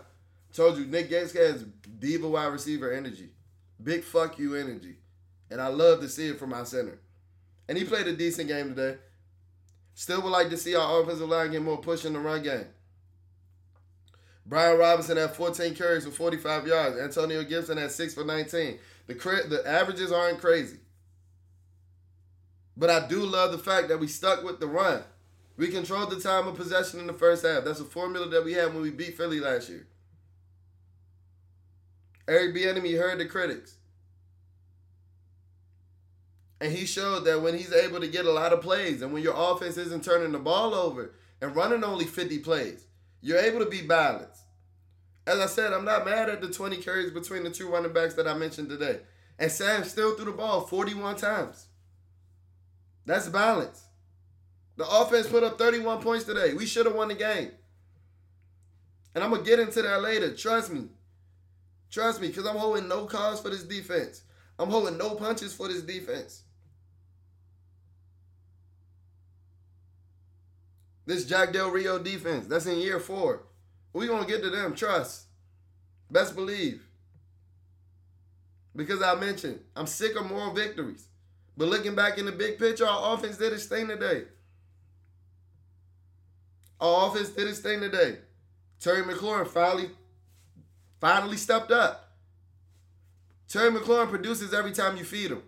Told 0.56 0.78
you 0.78 0.86
Nick 0.86 1.10
Gates 1.10 1.34
has 1.34 1.66
diva 2.00 2.30
wide 2.30 2.46
receiver 2.46 2.94
energy. 2.94 3.30
Big 3.84 4.06
fuck 4.06 4.40
you 4.40 4.56
energy. 4.56 4.96
And 5.52 5.62
I 5.62 5.68
love 5.68 6.00
to 6.00 6.08
see 6.08 6.30
it 6.30 6.40
from 6.40 6.52
my 6.52 6.64
center. 6.64 6.98
And 7.68 7.78
he 7.78 7.84
played 7.84 8.08
a 8.08 8.16
decent 8.16 8.48
game 8.48 8.74
today. 8.74 8.98
Still 9.96 10.22
would 10.22 10.30
like 10.30 10.50
to 10.52 10.58
see 10.58 10.74
our 10.74 11.02
offensive 11.02 11.28
line 11.28 11.52
get 11.52 11.62
more 11.62 11.78
push 11.78 12.06
in 12.06 12.14
the 12.14 12.20
run 12.20 12.42
game. 12.42 12.68
Brian 14.46 14.78
Robinson 14.78 15.18
had 15.18 15.36
14 15.36 15.76
carries 15.76 16.06
for 16.06 16.12
45 16.12 16.68
yards. 16.68 16.98
Antonio 17.00 17.44
Gibson 17.44 17.78
had 17.78 17.92
6 17.92 18.14
for 18.14 18.24
19. 18.24 18.80
The, 19.08 19.14
the 19.14 19.64
averages 19.66 20.14
aren't 20.14 20.40
crazy. 20.40 20.78
But 22.78 22.90
I 22.90 23.08
do 23.08 23.26
love 23.26 23.52
the 23.52 23.58
fact 23.58 23.90
that 23.90 24.00
we 24.00 24.08
stuck 24.08 24.44
with 24.44 24.62
the 24.62 24.68
run. 24.68 25.04
We 25.58 25.68
controlled 25.68 26.12
the 26.12 26.20
time 26.20 26.48
of 26.48 26.56
possession 26.56 27.02
in 27.02 27.08
the 27.08 27.14
first 27.14 27.46
half. 27.46 27.66
That's 27.66 27.80
a 27.82 27.86
formula 27.86 28.30
that 28.30 28.46
we 28.46 28.54
had 28.54 28.74
when 28.74 28.84
we 28.84 28.92
beat 28.92 29.18
Philly 29.18 29.42
last 29.42 29.70
year. 29.70 29.88
Eric 32.28 32.56
Bieniemy 32.56 32.98
heard 32.98 33.20
the 33.20 33.26
critics. 33.26 33.76
And 36.60 36.72
he 36.72 36.86
showed 36.86 37.26
that 37.26 37.42
when 37.42 37.58
he's 37.58 37.74
able 37.74 38.00
to 38.00 38.08
get 38.08 38.26
a 38.26 38.32
lot 38.32 38.54
of 38.54 38.62
plays 38.62 39.02
and 39.02 39.14
when 39.14 39.22
your 39.22 39.36
offense 39.36 39.78
isn't 39.78 40.04
turning 40.04 40.32
the 40.32 40.40
ball 40.40 40.74
over 40.74 41.14
and 41.42 41.56
running 41.56 41.84
only 41.84 42.06
50 42.06 42.40
plays, 42.40 42.86
you're 43.22 43.38
able 43.38 43.60
to 43.60 43.70
be 43.70 43.82
balanced. 43.82 44.42
As 45.28 45.40
I 45.40 45.48
said, 45.48 45.74
I'm 45.74 45.86
not 45.86 46.06
mad 46.06 46.30
at 46.30 46.42
the 46.42 46.50
20 46.50 46.78
carries 46.78 47.12
between 47.12 47.44
the 47.44 47.50
two 47.50 47.68
running 47.68 47.94
backs 47.94 48.14
that 48.16 48.28
I 48.28 48.36
mentioned 48.36 48.70
today. 48.70 49.00
And 49.38 49.52
Sam 49.52 49.84
still 49.84 50.16
threw 50.16 50.26
the 50.26 50.32
ball 50.32 50.62
41 50.62 51.18
times. 51.18 51.68
That's 53.06 53.28
balance. 53.30 53.84
The 54.78 54.88
offense 54.88 55.28
put 55.28 55.44
up 55.44 55.58
31 55.58 56.02
points 56.02 56.26
today. 56.26 56.54
We 56.54 56.66
should 56.66 56.86
have 56.86 56.96
won 56.96 57.10
the 57.10 57.16
game. 57.16 57.52
And 59.14 59.24
I'm 59.24 59.30
going 59.30 59.44
to 59.44 59.50
get 59.50 59.60
into 59.60 59.82
that 59.82 60.02
later. 60.02 60.36
Trust 60.36 60.72
me. 60.72 60.90
Trust 61.92 62.22
me, 62.22 62.28
because 62.28 62.46
I'm 62.46 62.58
holding 62.58 62.88
no 62.88 63.06
cards 63.06 63.40
for 63.40 63.50
this 63.50 63.64
defense. 63.64 64.24
I'm 64.58 64.70
holding 64.70 64.98
no 64.98 65.16
punches 65.16 65.54
for 65.54 65.68
this 65.68 65.82
defense. 65.82 66.44
This 71.06 71.26
Jack 71.26 71.54
Del 71.54 71.70
Rio 71.70 72.00
defense, 72.00 72.48
that's 72.48 72.66
in 72.66 72.80
year 72.80 73.00
four. 73.00 73.44
We're 73.94 74.08
going 74.08 74.26
to 74.26 74.30
get 74.30 74.42
to 74.42 74.50
them. 74.50 74.76
Trust. 74.76 75.26
Best 76.10 76.36
believe. 76.36 76.86
Because 78.76 79.02
I 79.02 79.16
mentioned, 79.16 79.60
I'm 79.76 79.88
sick 79.88 80.16
of 80.20 80.30
moral 80.30 80.54
victories. 80.54 81.08
But 81.56 81.70
looking 81.70 81.96
back 81.96 82.18
in 82.18 82.26
the 82.26 82.32
big 82.32 82.60
picture, 82.60 82.86
our 82.86 83.14
offense 83.14 83.38
did 83.38 83.54
its 83.54 83.66
thing 83.66 83.88
today. 83.88 84.24
Our 86.82 87.10
offense 87.10 87.30
did 87.30 87.48
its 87.48 87.60
thing 87.60 87.80
today. 87.80 88.18
Terry 88.80 89.04
McLaurin 89.04 89.48
finally 89.48 89.92
finally 91.00 91.38
stepped 91.38 91.72
up. 91.72 92.14
Terry 93.48 93.72
McLaurin 93.72 94.10
produces 94.10 94.54
every 94.54 94.72
time 94.72 94.98
you 94.98 95.04
feed 95.04 95.32
him. 95.32 95.44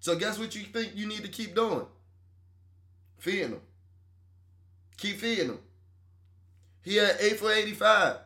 So 0.00 0.16
guess 0.16 0.38
what 0.38 0.54
you 0.54 0.62
think 0.62 0.92
you 0.94 1.06
need 1.06 1.22
to 1.22 1.28
keep 1.28 1.54
doing? 1.54 1.86
Feeding 3.18 3.50
him. 3.50 3.60
Keep 4.96 5.16
feeding 5.18 5.48
him. 5.48 5.58
He 6.82 6.96
had 6.96 7.16
8 7.20 7.38
for 7.38 7.52
85 7.52 8.16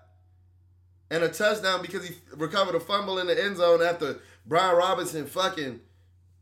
and 1.11 1.25
a 1.25 1.29
touchdown 1.29 1.83
because 1.83 2.07
he 2.07 2.15
recovered 2.37 2.75
a 2.75 2.81
fumble 2.81 3.19
in 3.19 3.27
the 3.27 3.45
end 3.45 3.57
zone 3.57 3.83
after 3.83 4.21
Brian 4.47 4.77
Robinson 4.77 5.27
fucking 5.27 5.81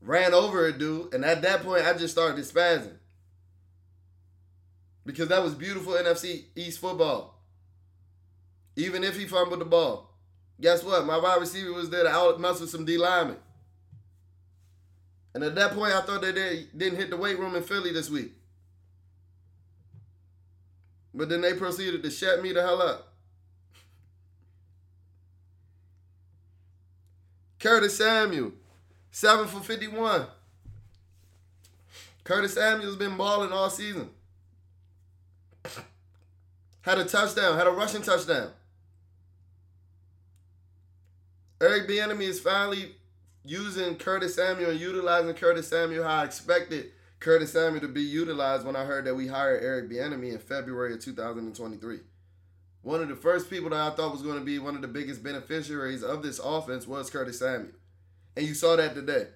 ran 0.00 0.34
over 0.34 0.66
a 0.66 0.72
dude. 0.76 1.12
And 1.14 1.24
at 1.24 1.42
that 1.42 1.62
point, 1.62 1.84
I 1.84 1.94
just 1.94 2.14
started 2.14 2.44
spazzing. 2.44 2.96
Because 5.04 5.28
that 5.28 5.42
was 5.42 5.54
beautiful 5.54 5.94
NFC 5.94 6.44
East 6.54 6.78
football. 6.78 7.39
Even 8.80 9.04
if 9.04 9.18
he 9.18 9.26
fumbled 9.26 9.60
the 9.60 9.66
ball. 9.66 10.10
Guess 10.58 10.84
what? 10.84 11.04
My 11.04 11.18
wide 11.18 11.40
receiver 11.40 11.72
was 11.72 11.90
there 11.90 12.04
to 12.04 12.08
out 12.08 12.40
muscle 12.40 12.66
some 12.66 12.84
D 12.86 12.96
linemen. 12.96 13.36
And 15.34 15.44
at 15.44 15.54
that 15.54 15.72
point, 15.72 15.92
I 15.92 16.00
thought 16.00 16.22
they 16.22 16.32
didn't 16.32 16.96
hit 16.96 17.10
the 17.10 17.16
weight 17.16 17.38
room 17.38 17.54
in 17.54 17.62
Philly 17.62 17.92
this 17.92 18.08
week. 18.08 18.32
But 21.12 21.28
then 21.28 21.42
they 21.42 21.54
proceeded 21.54 22.02
to 22.02 22.10
shut 22.10 22.42
me 22.42 22.52
the 22.52 22.62
hell 22.62 22.80
up. 22.80 23.12
Curtis 27.58 27.98
Samuel, 27.98 28.52
7 29.10 29.46
for 29.46 29.60
51. 29.60 30.26
Curtis 32.24 32.54
Samuel's 32.54 32.96
been 32.96 33.16
balling 33.16 33.52
all 33.52 33.68
season. 33.68 34.08
Had 36.80 36.98
a 36.98 37.04
touchdown, 37.04 37.58
had 37.58 37.66
a 37.66 37.70
rushing 37.70 38.02
touchdown. 38.02 38.52
Eric 41.60 41.88
Bieniemy 41.88 42.22
is 42.22 42.40
finally 42.40 42.94
using 43.44 43.96
Curtis 43.96 44.36
Samuel 44.36 44.70
and 44.70 44.80
utilizing 44.80 45.34
Curtis 45.34 45.68
Samuel 45.68 46.04
how 46.04 46.22
I 46.22 46.24
expected 46.24 46.92
Curtis 47.18 47.52
Samuel 47.52 47.82
to 47.82 47.88
be 47.88 48.00
utilized 48.00 48.64
when 48.64 48.76
I 48.76 48.84
heard 48.84 49.04
that 49.04 49.14
we 49.14 49.26
hired 49.26 49.62
Eric 49.62 49.90
Bieniemy 49.90 50.32
in 50.32 50.38
February 50.38 50.94
of 50.94 51.00
2023. 51.00 51.98
One 52.80 53.02
of 53.02 53.08
the 53.10 53.14
first 53.14 53.50
people 53.50 53.68
that 53.70 53.92
I 53.92 53.94
thought 53.94 54.12
was 54.12 54.22
going 54.22 54.38
to 54.38 54.44
be 54.44 54.58
one 54.58 54.74
of 54.74 54.80
the 54.80 54.88
biggest 54.88 55.22
beneficiaries 55.22 56.02
of 56.02 56.22
this 56.22 56.38
offense 56.38 56.86
was 56.86 57.10
Curtis 57.10 57.40
Samuel. 57.40 57.74
And 58.36 58.46
you 58.46 58.54
saw 58.54 58.76
that 58.76 58.94
today. 58.94 59.26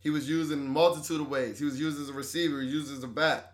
He 0.00 0.08
was 0.08 0.26
used 0.26 0.52
in 0.52 0.58
a 0.58 0.62
multitude 0.62 1.20
of 1.20 1.28
ways. 1.28 1.58
He 1.58 1.66
was 1.66 1.78
used 1.78 2.00
as 2.00 2.08
a 2.08 2.14
receiver, 2.14 2.60
he 2.60 2.66
was 2.66 2.74
used 2.74 2.92
as 2.96 3.04
a 3.04 3.08
back. 3.08 3.44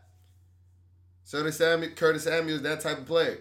Curtis 1.28 1.58
Samuel, 1.58 1.90
Curtis 1.96 2.24
Samuel 2.24 2.56
is 2.56 2.62
that 2.62 2.80
type 2.80 2.98
of 2.98 3.06
player. 3.06 3.40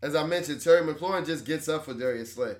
As 0.00 0.14
I 0.14 0.24
mentioned, 0.24 0.60
Terry 0.60 0.82
McLaurin 0.86 1.26
just 1.26 1.44
gets 1.44 1.68
up 1.68 1.84
for 1.84 1.94
Darius 1.94 2.34
Slay. 2.34 2.54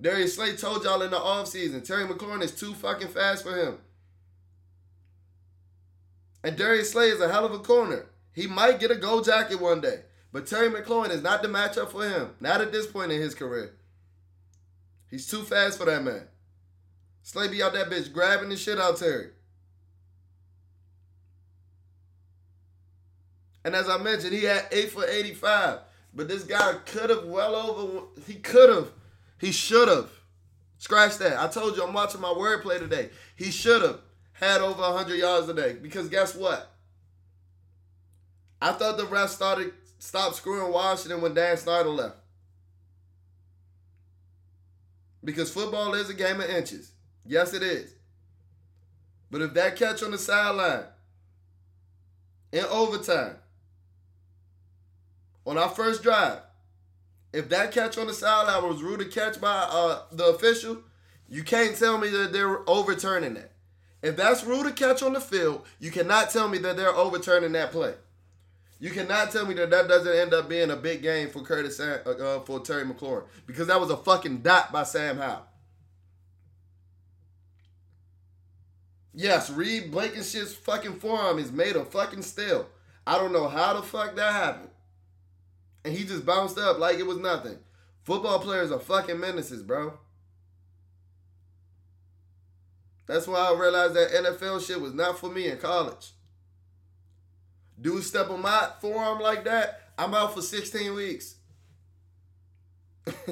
Darius 0.00 0.34
Slay 0.34 0.56
told 0.56 0.84
y'all 0.84 1.02
in 1.02 1.10
the 1.10 1.18
offseason, 1.18 1.84
Terry 1.84 2.06
McLaurin 2.06 2.42
is 2.42 2.52
too 2.52 2.74
fucking 2.74 3.08
fast 3.08 3.44
for 3.44 3.56
him. 3.56 3.78
And 6.44 6.56
Darius 6.56 6.90
Slay 6.90 7.08
is 7.08 7.20
a 7.20 7.30
hell 7.30 7.44
of 7.44 7.52
a 7.52 7.60
corner. 7.60 8.06
He 8.32 8.46
might 8.46 8.80
get 8.80 8.90
a 8.90 8.96
gold 8.96 9.24
jacket 9.24 9.60
one 9.60 9.80
day. 9.80 10.00
But 10.32 10.46
Terry 10.46 10.70
McLaurin 10.70 11.10
is 11.10 11.22
not 11.22 11.42
the 11.42 11.48
matchup 11.48 11.90
for 11.90 12.08
him. 12.08 12.30
Not 12.40 12.60
at 12.60 12.72
this 12.72 12.86
point 12.86 13.12
in 13.12 13.20
his 13.20 13.34
career. 13.34 13.74
He's 15.10 15.26
too 15.26 15.42
fast 15.42 15.78
for 15.78 15.84
that 15.84 16.02
man. 16.02 16.26
Slay 17.22 17.48
be 17.48 17.62
out 17.62 17.74
that 17.74 17.90
bitch 17.90 18.12
grabbing 18.12 18.48
the 18.48 18.56
shit 18.56 18.78
out 18.78 18.96
Terry. 18.96 19.28
And 23.64 23.76
as 23.76 23.88
I 23.88 23.98
mentioned, 23.98 24.32
he 24.32 24.44
had 24.44 24.66
8 24.72 24.90
for 24.90 25.06
85. 25.06 25.78
But 26.14 26.28
this 26.28 26.44
guy 26.44 26.74
could 26.86 27.10
have 27.10 27.24
well 27.24 27.54
over, 27.54 28.06
he 28.26 28.34
could 28.34 28.68
have, 28.68 28.90
he 29.38 29.52
should 29.52 29.88
have. 29.88 30.10
Scratch 30.78 31.16
that. 31.18 31.38
I 31.38 31.46
told 31.46 31.76
you 31.76 31.84
I'm 31.84 31.92
watching 31.94 32.20
my 32.20 32.28
wordplay 32.28 32.78
today. 32.78 33.10
He 33.36 33.50
should 33.52 33.82
have 33.82 34.00
had 34.32 34.60
over 34.60 34.82
100 34.82 35.14
yards 35.14 35.48
a 35.48 35.54
day. 35.54 35.74
Because 35.74 36.08
guess 36.08 36.34
what? 36.34 36.72
I 38.60 38.72
thought 38.72 38.96
the 38.96 39.04
refs 39.04 39.28
started 39.28 39.72
stopped 40.00 40.34
screwing 40.34 40.72
Washington 40.72 41.20
when 41.20 41.34
Dan 41.34 41.56
Snyder 41.56 41.88
left. 41.88 42.16
Because 45.24 45.52
football 45.52 45.94
is 45.94 46.10
a 46.10 46.14
game 46.14 46.40
of 46.40 46.50
inches. 46.50 46.90
Yes, 47.24 47.54
it 47.54 47.62
is. 47.62 47.94
But 49.30 49.42
if 49.42 49.54
that 49.54 49.76
catch 49.76 50.02
on 50.02 50.10
the 50.10 50.18
sideline 50.18 50.84
in 52.50 52.64
overtime 52.64 53.36
on 55.46 55.58
our 55.58 55.68
first 55.68 56.02
drive, 56.02 56.40
if 57.32 57.48
that 57.48 57.72
catch 57.72 57.96
on 57.98 58.06
the 58.06 58.14
sideline 58.14 58.68
was 58.68 58.82
ruled 58.82 59.00
a 59.00 59.06
catch 59.06 59.40
by 59.40 59.66
uh, 59.70 60.02
the 60.12 60.26
official, 60.26 60.78
you 61.28 61.42
can't 61.42 61.76
tell 61.76 61.98
me 61.98 62.08
that 62.10 62.32
they're 62.32 62.68
overturning 62.68 63.34
that. 63.34 63.52
If 64.02 64.16
that's 64.16 64.44
ruled 64.44 64.66
a 64.66 64.72
catch 64.72 65.02
on 65.02 65.12
the 65.12 65.20
field, 65.20 65.64
you 65.78 65.90
cannot 65.90 66.30
tell 66.30 66.48
me 66.48 66.58
that 66.58 66.76
they're 66.76 66.94
overturning 66.94 67.52
that 67.52 67.72
play. 67.72 67.94
You 68.80 68.90
cannot 68.90 69.30
tell 69.30 69.46
me 69.46 69.54
that 69.54 69.70
that 69.70 69.86
doesn't 69.86 70.12
end 70.12 70.34
up 70.34 70.48
being 70.48 70.70
a 70.70 70.76
big 70.76 71.02
game 71.02 71.30
for 71.30 71.40
Curtis 71.40 71.78
uh, 71.78 72.02
uh, 72.04 72.40
for 72.40 72.58
Terry 72.58 72.84
McLaurin 72.84 73.22
because 73.46 73.68
that 73.68 73.80
was 73.80 73.90
a 73.90 73.96
fucking 73.96 74.38
dot 74.38 74.72
by 74.72 74.82
Sam 74.82 75.18
Howell. 75.18 75.46
Yes, 79.14 79.50
Reed 79.50 79.92
Blankenship's 79.92 80.54
fucking 80.54 80.98
forearm 80.98 81.38
is 81.38 81.52
made 81.52 81.76
of 81.76 81.90
fucking 81.90 82.22
steel. 82.22 82.66
I 83.06 83.18
don't 83.18 83.32
know 83.32 83.46
how 83.46 83.74
the 83.74 83.82
fuck 83.82 84.16
that 84.16 84.32
happened. 84.32 84.70
And 85.84 85.94
he 85.94 86.04
just 86.04 86.24
bounced 86.24 86.58
up 86.58 86.78
like 86.78 86.98
it 86.98 87.06
was 87.06 87.18
nothing. 87.18 87.58
Football 88.04 88.38
players 88.38 88.70
are 88.70 88.78
fucking 88.78 89.18
menaces, 89.18 89.62
bro. 89.62 89.98
That's 93.06 93.26
why 93.26 93.48
I 93.48 93.58
realized 93.58 93.94
that 93.94 94.10
NFL 94.10 94.64
shit 94.66 94.80
was 94.80 94.94
not 94.94 95.18
for 95.18 95.28
me 95.28 95.48
in 95.48 95.58
college. 95.58 96.12
Dude 97.80 98.04
step 98.04 98.30
on 98.30 98.42
my 98.42 98.70
forearm 98.80 99.20
like 99.20 99.44
that, 99.44 99.92
I'm 99.98 100.14
out 100.14 100.34
for 100.34 100.42
16 100.42 100.94
weeks. 100.94 101.36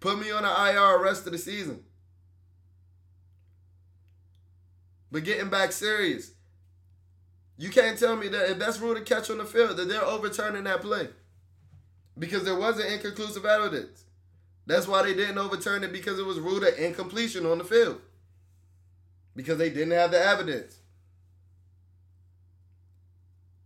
Put 0.00 0.18
me 0.18 0.30
on 0.30 0.44
the 0.44 0.72
IR 0.72 1.02
rest 1.02 1.26
of 1.26 1.32
the 1.32 1.38
season. 1.38 1.82
But 5.12 5.24
getting 5.24 5.50
back 5.50 5.72
serious, 5.72 6.32
you 7.58 7.68
can't 7.68 7.98
tell 7.98 8.16
me 8.16 8.28
that 8.28 8.50
if 8.50 8.58
that's 8.58 8.78
ruled 8.78 8.96
a 8.96 9.02
catch 9.02 9.28
on 9.28 9.38
the 9.38 9.44
field, 9.44 9.76
that 9.76 9.88
they're 9.88 10.04
overturning 10.04 10.64
that 10.64 10.80
play. 10.82 11.08
Because 12.20 12.44
there 12.44 12.54
wasn't 12.54 12.92
inconclusive 12.92 13.44
evidence. 13.44 14.04
That's 14.66 14.86
why 14.86 15.02
they 15.02 15.14
didn't 15.14 15.38
overturn 15.38 15.82
it 15.82 15.92
because 15.92 16.20
it 16.20 16.24
was 16.24 16.38
ruled 16.38 16.62
an 16.62 16.74
incompletion 16.78 17.46
on 17.46 17.58
the 17.58 17.64
field. 17.64 18.00
Because 19.34 19.58
they 19.58 19.70
didn't 19.70 19.90
have 19.92 20.12
the 20.12 20.22
evidence. 20.22 20.76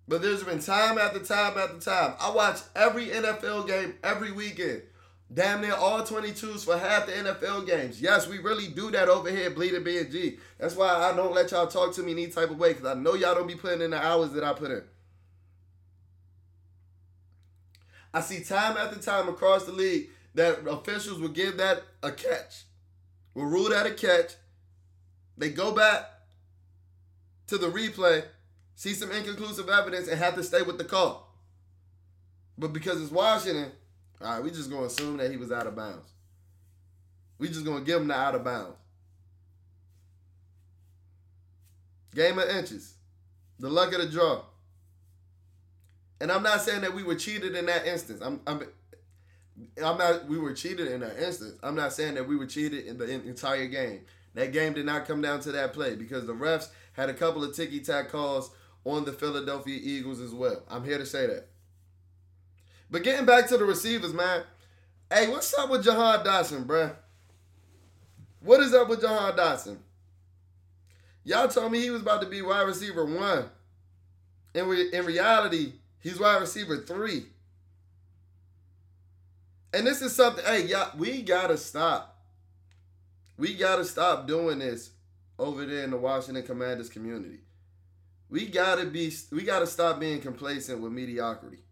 But 0.06 0.22
there's 0.22 0.44
been 0.44 0.60
time 0.60 0.98
after 0.98 1.18
time 1.18 1.58
after 1.58 1.78
time. 1.80 2.14
I 2.20 2.30
watch 2.30 2.60
every 2.76 3.08
NFL 3.08 3.66
game 3.66 3.94
every 4.02 4.32
weekend. 4.32 4.82
Damn 5.32 5.62
near 5.62 5.74
all 5.74 6.02
22s 6.02 6.64
for 6.64 6.78
half 6.78 7.06
the 7.06 7.12
NFL 7.12 7.66
games. 7.66 8.00
Yes, 8.00 8.28
we 8.28 8.38
really 8.38 8.68
do 8.68 8.90
that 8.92 9.08
over 9.08 9.30
here 9.30 9.50
Bleeding 9.50 9.82
BNG. 9.82 10.38
That's 10.58 10.76
why 10.76 10.88
I 10.88 11.16
don't 11.16 11.34
let 11.34 11.50
y'all 11.50 11.66
talk 11.66 11.92
to 11.94 12.02
me 12.02 12.12
any 12.12 12.28
type 12.28 12.50
of 12.50 12.58
way 12.58 12.74
because 12.74 12.86
I 12.86 12.94
know 12.94 13.14
y'all 13.14 13.34
don't 13.34 13.48
be 13.48 13.56
putting 13.56 13.80
in 13.80 13.90
the 13.90 14.02
hours 14.02 14.30
that 14.32 14.44
I 14.44 14.52
put 14.52 14.70
in. 14.70 14.84
I 18.14 18.22
see 18.22 18.42
time 18.42 18.78
after 18.78 18.98
time 18.98 19.28
across 19.28 19.64
the 19.64 19.72
league 19.72 20.08
that 20.34 20.66
officials 20.66 21.20
will 21.20 21.28
give 21.28 21.58
that 21.58 21.82
a 22.02 22.10
catch, 22.10 22.64
will 23.34 23.44
rule 23.44 23.68
that 23.68 23.84
a 23.84 23.92
catch. 23.92 24.32
They 25.36 25.50
go 25.50 25.74
back 25.74 26.08
to 27.48 27.58
the 27.58 27.70
replay 27.70 28.24
see 28.74 28.94
some 28.94 29.10
inconclusive 29.10 29.68
evidence, 29.68 30.08
and 30.08 30.18
have 30.18 30.34
to 30.34 30.42
stay 30.42 30.62
with 30.62 30.78
the 30.78 30.84
call. 30.84 31.32
But 32.58 32.72
because 32.72 33.00
it's 33.00 33.10
Washington, 33.10 33.72
all 34.20 34.28
right, 34.28 34.42
we 34.42 34.50
just 34.50 34.70
gonna 34.70 34.86
assume 34.86 35.16
that 35.18 35.30
he 35.30 35.36
was 35.36 35.52
out 35.52 35.66
of 35.66 35.76
bounds. 35.76 36.10
We 37.38 37.48
just 37.48 37.64
gonna 37.64 37.84
give 37.84 38.00
him 38.00 38.08
the 38.08 38.14
out 38.14 38.34
of 38.34 38.44
bounds. 38.44 38.76
Game 42.14 42.38
of 42.38 42.48
inches. 42.48 42.94
The 43.58 43.68
luck 43.68 43.92
of 43.92 44.00
the 44.00 44.08
draw. 44.08 44.42
And 46.24 46.32
I'm 46.32 46.42
not 46.42 46.62
saying 46.62 46.80
that 46.80 46.94
we 46.94 47.02
were 47.02 47.16
cheated 47.16 47.54
in 47.54 47.66
that 47.66 47.86
instance. 47.86 48.22
I'm, 48.22 48.40
I'm, 48.46 48.62
I'm 49.76 49.98
not. 49.98 50.26
We 50.26 50.38
were 50.38 50.54
cheated 50.54 50.90
in 50.90 51.00
that 51.00 51.22
instance. 51.22 51.58
I'm 51.62 51.74
not 51.74 51.92
saying 51.92 52.14
that 52.14 52.26
we 52.26 52.34
were 52.34 52.46
cheated 52.46 52.86
in 52.86 52.96
the 52.96 53.04
entire 53.04 53.66
game. 53.66 54.06
That 54.32 54.50
game 54.50 54.72
did 54.72 54.86
not 54.86 55.06
come 55.06 55.20
down 55.20 55.40
to 55.40 55.52
that 55.52 55.74
play 55.74 55.96
because 55.96 56.26
the 56.26 56.32
refs 56.32 56.68
had 56.94 57.10
a 57.10 57.12
couple 57.12 57.44
of 57.44 57.54
ticky 57.54 57.80
tack 57.80 58.08
calls 58.08 58.50
on 58.86 59.04
the 59.04 59.12
Philadelphia 59.12 59.78
Eagles 59.78 60.18
as 60.18 60.32
well. 60.32 60.62
I'm 60.70 60.82
here 60.82 60.96
to 60.96 61.04
say 61.04 61.26
that. 61.26 61.48
But 62.90 63.02
getting 63.02 63.26
back 63.26 63.46
to 63.48 63.58
the 63.58 63.66
receivers, 63.66 64.14
man. 64.14 64.44
Hey, 65.12 65.28
what's 65.28 65.52
up 65.52 65.68
with 65.68 65.84
Jahan 65.84 66.24
Dotson, 66.24 66.64
bruh? 66.64 66.96
What 68.40 68.60
is 68.60 68.72
up 68.72 68.88
with 68.88 69.02
Jahan 69.02 69.36
Dotson? 69.36 69.76
Y'all 71.22 71.48
told 71.48 71.70
me 71.70 71.82
he 71.82 71.90
was 71.90 72.00
about 72.00 72.22
to 72.22 72.28
be 72.28 72.40
wide 72.40 72.62
receiver 72.62 73.04
one. 73.04 73.50
In, 74.54 74.66
re- 74.68 74.90
in 74.90 75.04
reality, 75.04 75.74
he's 76.04 76.20
wide 76.20 76.40
receiver 76.40 76.76
three. 76.76 77.24
And 79.72 79.84
this 79.84 80.02
is 80.02 80.14
something, 80.14 80.44
hey, 80.44 80.66
y'all, 80.66 80.96
we 80.96 81.22
gotta 81.22 81.56
stop. 81.56 82.22
We 83.36 83.54
gotta 83.54 83.84
stop 83.84 84.28
doing 84.28 84.60
this 84.60 84.90
over 85.36 85.66
there 85.66 85.82
in 85.82 85.90
the 85.90 85.96
Washington 85.96 86.44
Commanders 86.44 86.88
community. 86.88 87.40
We 88.30 88.46
gotta 88.46 88.84
be 88.86 89.12
we 89.32 89.42
gotta 89.42 89.66
stop 89.66 89.98
being 89.98 90.20
complacent 90.20 90.80
with 90.80 90.92
mediocrity. 90.92 91.64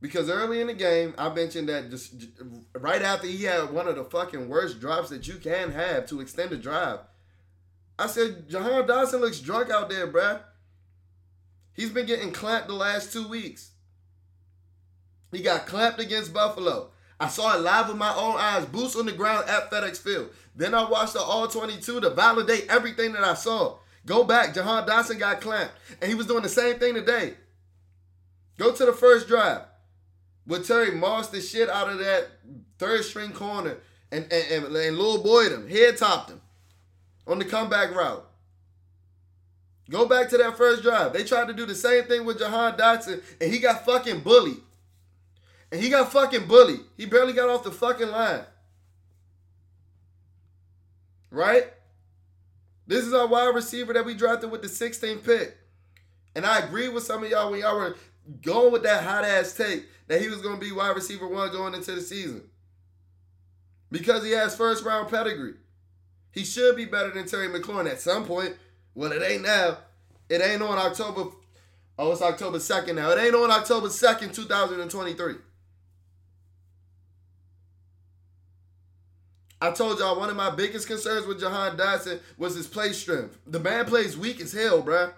Because 0.00 0.28
early 0.28 0.60
in 0.60 0.66
the 0.66 0.74
game, 0.74 1.14
I 1.16 1.32
mentioned 1.32 1.68
that 1.68 1.88
just 1.90 2.12
right 2.74 3.02
after 3.02 3.28
he 3.28 3.44
had 3.44 3.72
one 3.72 3.86
of 3.86 3.94
the 3.94 4.02
fucking 4.02 4.48
worst 4.48 4.80
drops 4.80 5.10
that 5.10 5.28
you 5.28 5.34
can 5.34 5.70
have 5.70 6.06
to 6.06 6.20
extend 6.20 6.50
the 6.50 6.56
drive. 6.56 6.98
I 7.96 8.08
said, 8.08 8.48
Jahan 8.48 8.84
Dotson 8.88 9.20
looks 9.20 9.38
drunk 9.38 9.70
out 9.70 9.88
there, 9.88 10.08
bruh. 10.08 10.40
He's 11.74 11.90
been 11.90 12.06
getting 12.06 12.32
clamped 12.32 12.68
the 12.68 12.74
last 12.74 13.12
two 13.12 13.26
weeks. 13.26 13.70
He 15.30 15.42
got 15.42 15.66
clamped 15.66 16.00
against 16.00 16.34
Buffalo. 16.34 16.90
I 17.18 17.28
saw 17.28 17.56
it 17.56 17.60
live 17.60 17.88
with 17.88 17.96
my 17.96 18.14
own 18.14 18.36
eyes, 18.36 18.66
boots 18.66 18.96
on 18.96 19.06
the 19.06 19.12
ground 19.12 19.48
at 19.48 19.70
FedEx 19.70 19.98
Field. 19.98 20.30
Then 20.54 20.74
I 20.74 20.88
watched 20.88 21.14
the 21.14 21.20
All 21.20 21.48
22 21.48 22.00
to 22.00 22.10
validate 22.10 22.66
everything 22.68 23.12
that 23.12 23.24
I 23.24 23.34
saw. 23.34 23.78
Go 24.04 24.24
back. 24.24 24.54
Jahan 24.54 24.86
Dotson 24.86 25.18
got 25.18 25.40
clamped. 25.40 25.72
And 26.00 26.10
he 26.10 26.14
was 26.14 26.26
doing 26.26 26.42
the 26.42 26.48
same 26.48 26.78
thing 26.78 26.94
today. 26.94 27.34
Go 28.58 28.72
to 28.72 28.84
the 28.84 28.92
first 28.92 29.28
drive. 29.28 29.62
With 30.46 30.66
Terry 30.66 30.90
Moss 30.90 31.28
the 31.28 31.40
shit 31.40 31.68
out 31.68 31.88
of 31.88 31.98
that 32.00 32.28
third 32.78 33.04
string 33.04 33.32
corner 33.32 33.78
and, 34.10 34.24
and, 34.32 34.64
and, 34.64 34.76
and 34.76 34.98
Lil 34.98 35.42
him, 35.50 35.68
head 35.68 35.96
topped 35.96 36.30
him 36.30 36.40
on 37.26 37.38
the 37.38 37.44
comeback 37.44 37.94
route. 37.94 38.28
Go 39.90 40.06
back 40.06 40.28
to 40.30 40.38
that 40.38 40.56
first 40.56 40.82
drive. 40.82 41.12
They 41.12 41.24
tried 41.24 41.48
to 41.48 41.54
do 41.54 41.66
the 41.66 41.74
same 41.74 42.04
thing 42.04 42.24
with 42.24 42.38
Jahan 42.38 42.76
Dotson, 42.76 43.22
and 43.40 43.52
he 43.52 43.58
got 43.58 43.84
fucking 43.84 44.20
bullied. 44.20 44.60
And 45.70 45.80
he 45.80 45.88
got 45.88 46.12
fucking 46.12 46.46
bullied. 46.46 46.80
He 46.96 47.06
barely 47.06 47.32
got 47.32 47.48
off 47.48 47.64
the 47.64 47.70
fucking 47.70 48.10
line. 48.10 48.44
Right? 51.30 51.72
This 52.86 53.06
is 53.06 53.14
our 53.14 53.26
wide 53.26 53.54
receiver 53.54 53.92
that 53.94 54.04
we 54.04 54.14
drafted 54.14 54.50
with 54.50 54.62
the 54.62 54.68
16th 54.68 55.24
pick. 55.24 55.56
And 56.34 56.44
I 56.44 56.58
agree 56.58 56.88
with 56.88 57.04
some 57.04 57.24
of 57.24 57.30
y'all 57.30 57.50
when 57.50 57.60
y'all 57.60 57.76
were 57.76 57.96
going 58.42 58.72
with 58.72 58.82
that 58.82 59.02
hot 59.02 59.24
ass 59.24 59.54
take 59.54 59.86
that 60.08 60.20
he 60.20 60.28
was 60.28 60.42
going 60.42 60.58
to 60.58 60.60
be 60.60 60.72
wide 60.72 60.94
receiver 60.94 61.26
one 61.26 61.50
going 61.50 61.74
into 61.74 61.92
the 61.92 62.00
season. 62.00 62.42
Because 63.90 64.24
he 64.24 64.32
has 64.32 64.56
first 64.56 64.84
round 64.84 65.10
pedigree. 65.10 65.54
He 66.32 66.44
should 66.44 66.76
be 66.76 66.86
better 66.86 67.10
than 67.10 67.26
Terry 67.26 67.48
McLaurin 67.48 67.90
at 67.90 68.00
some 68.00 68.24
point. 68.24 68.56
Well, 68.94 69.12
it 69.12 69.22
ain't 69.22 69.42
now. 69.42 69.78
It 70.28 70.40
ain't 70.42 70.62
on 70.62 70.78
October. 70.78 71.30
Oh, 71.98 72.12
it's 72.12 72.22
October 72.22 72.58
2nd 72.58 72.94
now. 72.94 73.10
It 73.10 73.18
ain't 73.18 73.34
on 73.34 73.50
October 73.50 73.88
2nd, 73.88 74.34
2023. 74.34 75.34
I 79.60 79.70
told 79.70 80.00
y'all 80.00 80.18
one 80.18 80.28
of 80.28 80.34
my 80.34 80.50
biggest 80.50 80.88
concerns 80.88 81.24
with 81.24 81.38
Jahan 81.38 81.76
Dotson 81.76 82.18
was 82.36 82.56
his 82.56 82.66
play 82.66 82.92
strength. 82.92 83.38
The 83.46 83.60
man 83.60 83.84
plays 83.84 84.16
weak 84.18 84.40
as 84.40 84.52
hell, 84.52 84.82
bruh. 84.82 85.12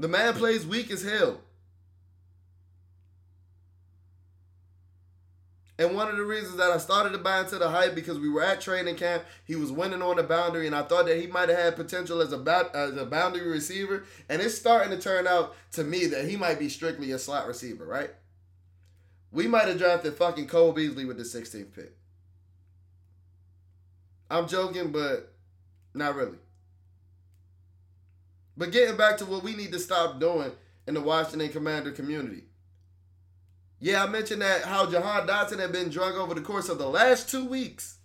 The 0.00 0.08
man 0.08 0.34
plays 0.34 0.66
weak 0.66 0.90
as 0.90 1.02
hell. 1.04 1.40
And 5.78 5.94
one 5.94 6.08
of 6.08 6.16
the 6.16 6.24
reasons 6.24 6.56
that 6.56 6.72
I 6.72 6.78
started 6.78 7.10
to 7.10 7.18
buy 7.18 7.40
into 7.40 7.56
the 7.56 7.70
hype 7.70 7.94
because 7.94 8.18
we 8.18 8.28
were 8.28 8.42
at 8.42 8.60
training 8.60 8.96
camp, 8.96 9.24
he 9.44 9.54
was 9.54 9.70
winning 9.70 10.02
on 10.02 10.16
the 10.16 10.24
boundary, 10.24 10.66
and 10.66 10.74
I 10.74 10.82
thought 10.82 11.06
that 11.06 11.20
he 11.20 11.28
might 11.28 11.48
have 11.48 11.58
had 11.58 11.76
potential 11.76 12.20
as 12.20 12.32
a 12.32 12.70
as 12.74 12.96
a 12.96 13.06
boundary 13.06 13.48
receiver. 13.48 14.04
And 14.28 14.42
it's 14.42 14.56
starting 14.56 14.90
to 14.90 15.00
turn 15.00 15.28
out 15.28 15.54
to 15.72 15.84
me 15.84 16.06
that 16.06 16.28
he 16.28 16.36
might 16.36 16.58
be 16.58 16.68
strictly 16.68 17.12
a 17.12 17.18
slot 17.18 17.46
receiver, 17.46 17.84
right? 17.84 18.10
We 19.30 19.46
might 19.46 19.68
have 19.68 19.78
drafted 19.78 20.14
fucking 20.14 20.48
Cole 20.48 20.72
Beasley 20.72 21.04
with 21.04 21.16
the 21.16 21.22
16th 21.22 21.72
pick. 21.72 21.94
I'm 24.30 24.48
joking, 24.48 24.90
but 24.90 25.32
not 25.94 26.16
really. 26.16 26.38
But 28.56 28.72
getting 28.72 28.96
back 28.96 29.18
to 29.18 29.26
what 29.26 29.44
we 29.44 29.54
need 29.54 29.70
to 29.72 29.78
stop 29.78 30.18
doing 30.18 30.50
in 30.88 30.94
the 30.94 31.00
Washington 31.00 31.50
Commander 31.50 31.92
community. 31.92 32.47
Yeah, 33.80 34.02
I 34.02 34.08
mentioned 34.08 34.42
that 34.42 34.64
how 34.64 34.86
Jahan 34.86 35.26
Dotson 35.26 35.60
had 35.60 35.72
been 35.72 35.88
drug 35.88 36.14
over 36.14 36.34
the 36.34 36.40
course 36.40 36.68
of 36.68 36.78
the 36.78 36.88
last 36.88 37.28
two 37.28 37.44
weeks. 37.44 37.98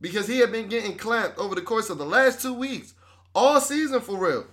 Because 0.00 0.26
he 0.26 0.40
had 0.40 0.52
been 0.52 0.68
getting 0.68 0.96
clamped 0.96 1.38
over 1.38 1.54
the 1.54 1.62
course 1.62 1.90
of 1.90 1.98
the 1.98 2.06
last 2.06 2.42
two 2.42 2.52
weeks. 2.52 2.94
All 3.34 3.60
season 3.60 4.00
for 4.00 4.18
real. 4.18 4.46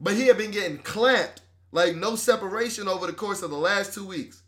But 0.00 0.14
he 0.14 0.28
had 0.28 0.38
been 0.38 0.52
getting 0.52 0.78
clamped. 0.78 1.42
Like 1.70 1.96
no 1.96 2.16
separation 2.16 2.88
over 2.88 3.06
the 3.06 3.12
course 3.12 3.42
of 3.42 3.50
the 3.50 3.56
last 3.56 3.92
two 3.92 4.06
weeks. 4.06 4.42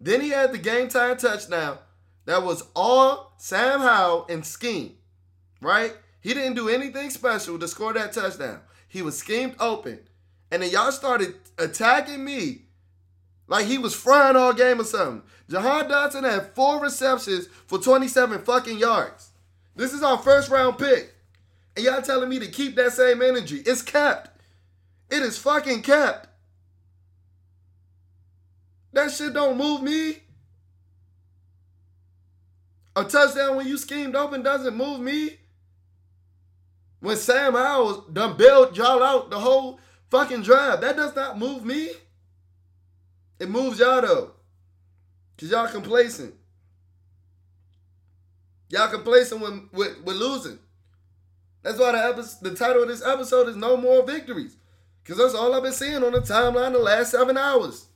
Then 0.00 0.20
he 0.20 0.30
had 0.30 0.52
the 0.52 0.58
game 0.58 0.88
time 0.88 1.16
touchdown. 1.16 1.78
That 2.24 2.44
was 2.44 2.64
all 2.74 3.34
Sam 3.36 3.80
Howell 3.80 4.26
and 4.30 4.46
scheme. 4.46 4.96
Right? 5.60 5.94
He 6.20 6.34
didn't 6.34 6.54
do 6.54 6.68
anything 6.68 7.10
special 7.10 7.58
to 7.58 7.68
score 7.68 7.92
that 7.92 8.12
touchdown. 8.12 8.60
He 8.86 9.02
was 9.02 9.18
schemed 9.18 9.56
open. 9.58 10.00
And 10.50 10.62
then 10.62 10.70
y'all 10.70 10.92
started 10.92 11.34
attacking 11.58 12.24
me 12.24 12.62
like 13.48 13.66
he 13.66 13.78
was 13.78 13.94
frying 13.94 14.36
all 14.36 14.52
game 14.52 14.80
or 14.80 14.84
something. 14.84 15.22
Jahan 15.50 15.88
Dotson 15.88 16.30
had 16.30 16.54
four 16.54 16.80
receptions 16.80 17.48
for 17.66 17.78
27 17.78 18.42
fucking 18.42 18.78
yards. 18.78 19.30
This 19.74 19.92
is 19.92 20.02
our 20.02 20.18
first 20.18 20.50
round 20.50 20.78
pick. 20.78 21.14
And 21.74 21.84
y'all 21.84 22.02
telling 22.02 22.28
me 22.28 22.38
to 22.38 22.46
keep 22.46 22.76
that 22.76 22.92
same 22.92 23.22
energy. 23.22 23.62
It's 23.64 23.82
capped. 23.82 24.30
It 25.10 25.22
is 25.22 25.38
fucking 25.38 25.82
capped. 25.82 26.28
That 28.92 29.10
shit 29.10 29.32
don't 29.32 29.56
move 29.56 29.82
me. 29.82 30.18
A 32.96 33.04
touchdown 33.04 33.56
when 33.56 33.66
you 33.66 33.78
schemed 33.78 34.16
open 34.16 34.42
doesn't 34.42 34.76
move 34.76 35.00
me. 35.00 35.38
When 37.00 37.16
Sam 37.16 37.52
Howell 37.54 38.06
done 38.12 38.36
bailed 38.36 38.76
y'all 38.76 39.02
out 39.02 39.30
the 39.30 39.38
whole 39.38 39.78
fucking 40.10 40.42
drive, 40.42 40.80
that 40.80 40.96
does 40.96 41.14
not 41.14 41.38
move 41.38 41.64
me. 41.64 41.90
It 43.38 43.48
moves 43.48 43.78
y'all 43.78 44.02
though. 44.02 44.32
Cause 45.38 45.50
y'all 45.50 45.68
complacent. 45.68 46.34
Y'all 48.70 48.88
complacent 48.88 49.40
with, 49.40 49.68
with, 49.72 50.02
with 50.04 50.16
losing. 50.16 50.58
That's 51.62 51.78
why 51.78 51.92
the 51.92 52.04
episode, 52.04 52.42
the 52.42 52.56
title 52.56 52.82
of 52.82 52.88
this 52.88 53.04
episode 53.04 53.48
is 53.48 53.56
No 53.56 53.76
More 53.76 54.04
Victories. 54.04 54.56
Cause 55.04 55.16
that's 55.16 55.34
all 55.34 55.54
I've 55.54 55.62
been 55.62 55.72
seeing 55.72 56.02
on 56.02 56.12
the 56.12 56.20
timeline 56.20 56.72
the 56.72 56.78
last 56.78 57.12
seven 57.12 57.38
hours. 57.38 57.86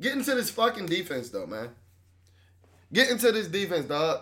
Get 0.00 0.14
into 0.14 0.34
this 0.34 0.50
fucking 0.50 0.86
defense 0.86 1.28
though, 1.30 1.46
man. 1.46 1.70
Get 2.92 3.10
into 3.10 3.30
this 3.32 3.46
defense, 3.46 3.86
dog. 3.86 4.20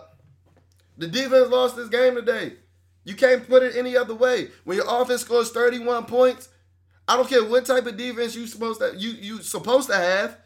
The 0.97 1.07
defense 1.07 1.49
lost 1.49 1.77
this 1.77 1.89
game 1.89 2.15
today. 2.15 2.53
You 3.03 3.15
can't 3.15 3.47
put 3.47 3.63
it 3.63 3.75
any 3.75 3.95
other 3.97 4.13
way. 4.13 4.49
When 4.63 4.77
your 4.77 4.85
offense 4.87 5.21
scores 5.21 5.51
31 5.51 6.05
points, 6.05 6.49
I 7.07 7.15
don't 7.15 7.27
care 7.27 7.43
what 7.43 7.65
type 7.65 7.85
of 7.85 7.97
defense 7.97 8.35
you 8.35 8.45
supposed 8.45 8.79
to 8.81 8.93
you 8.95 9.09
you 9.11 9.41
supposed 9.41 9.89
to 9.89 9.95
have, 9.95 10.37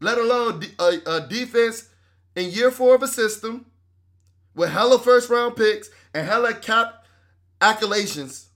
let 0.00 0.18
alone 0.18 0.62
a, 0.78 0.98
a 1.06 1.26
defense 1.26 1.88
in 2.36 2.50
year 2.50 2.70
four 2.70 2.94
of 2.94 3.02
a 3.02 3.08
system 3.08 3.66
with 4.54 4.70
hella 4.70 4.98
first 4.98 5.30
round 5.30 5.56
picks 5.56 5.88
and 6.12 6.26
hella 6.26 6.52
cap 6.54 7.06
accolations. 7.60 8.48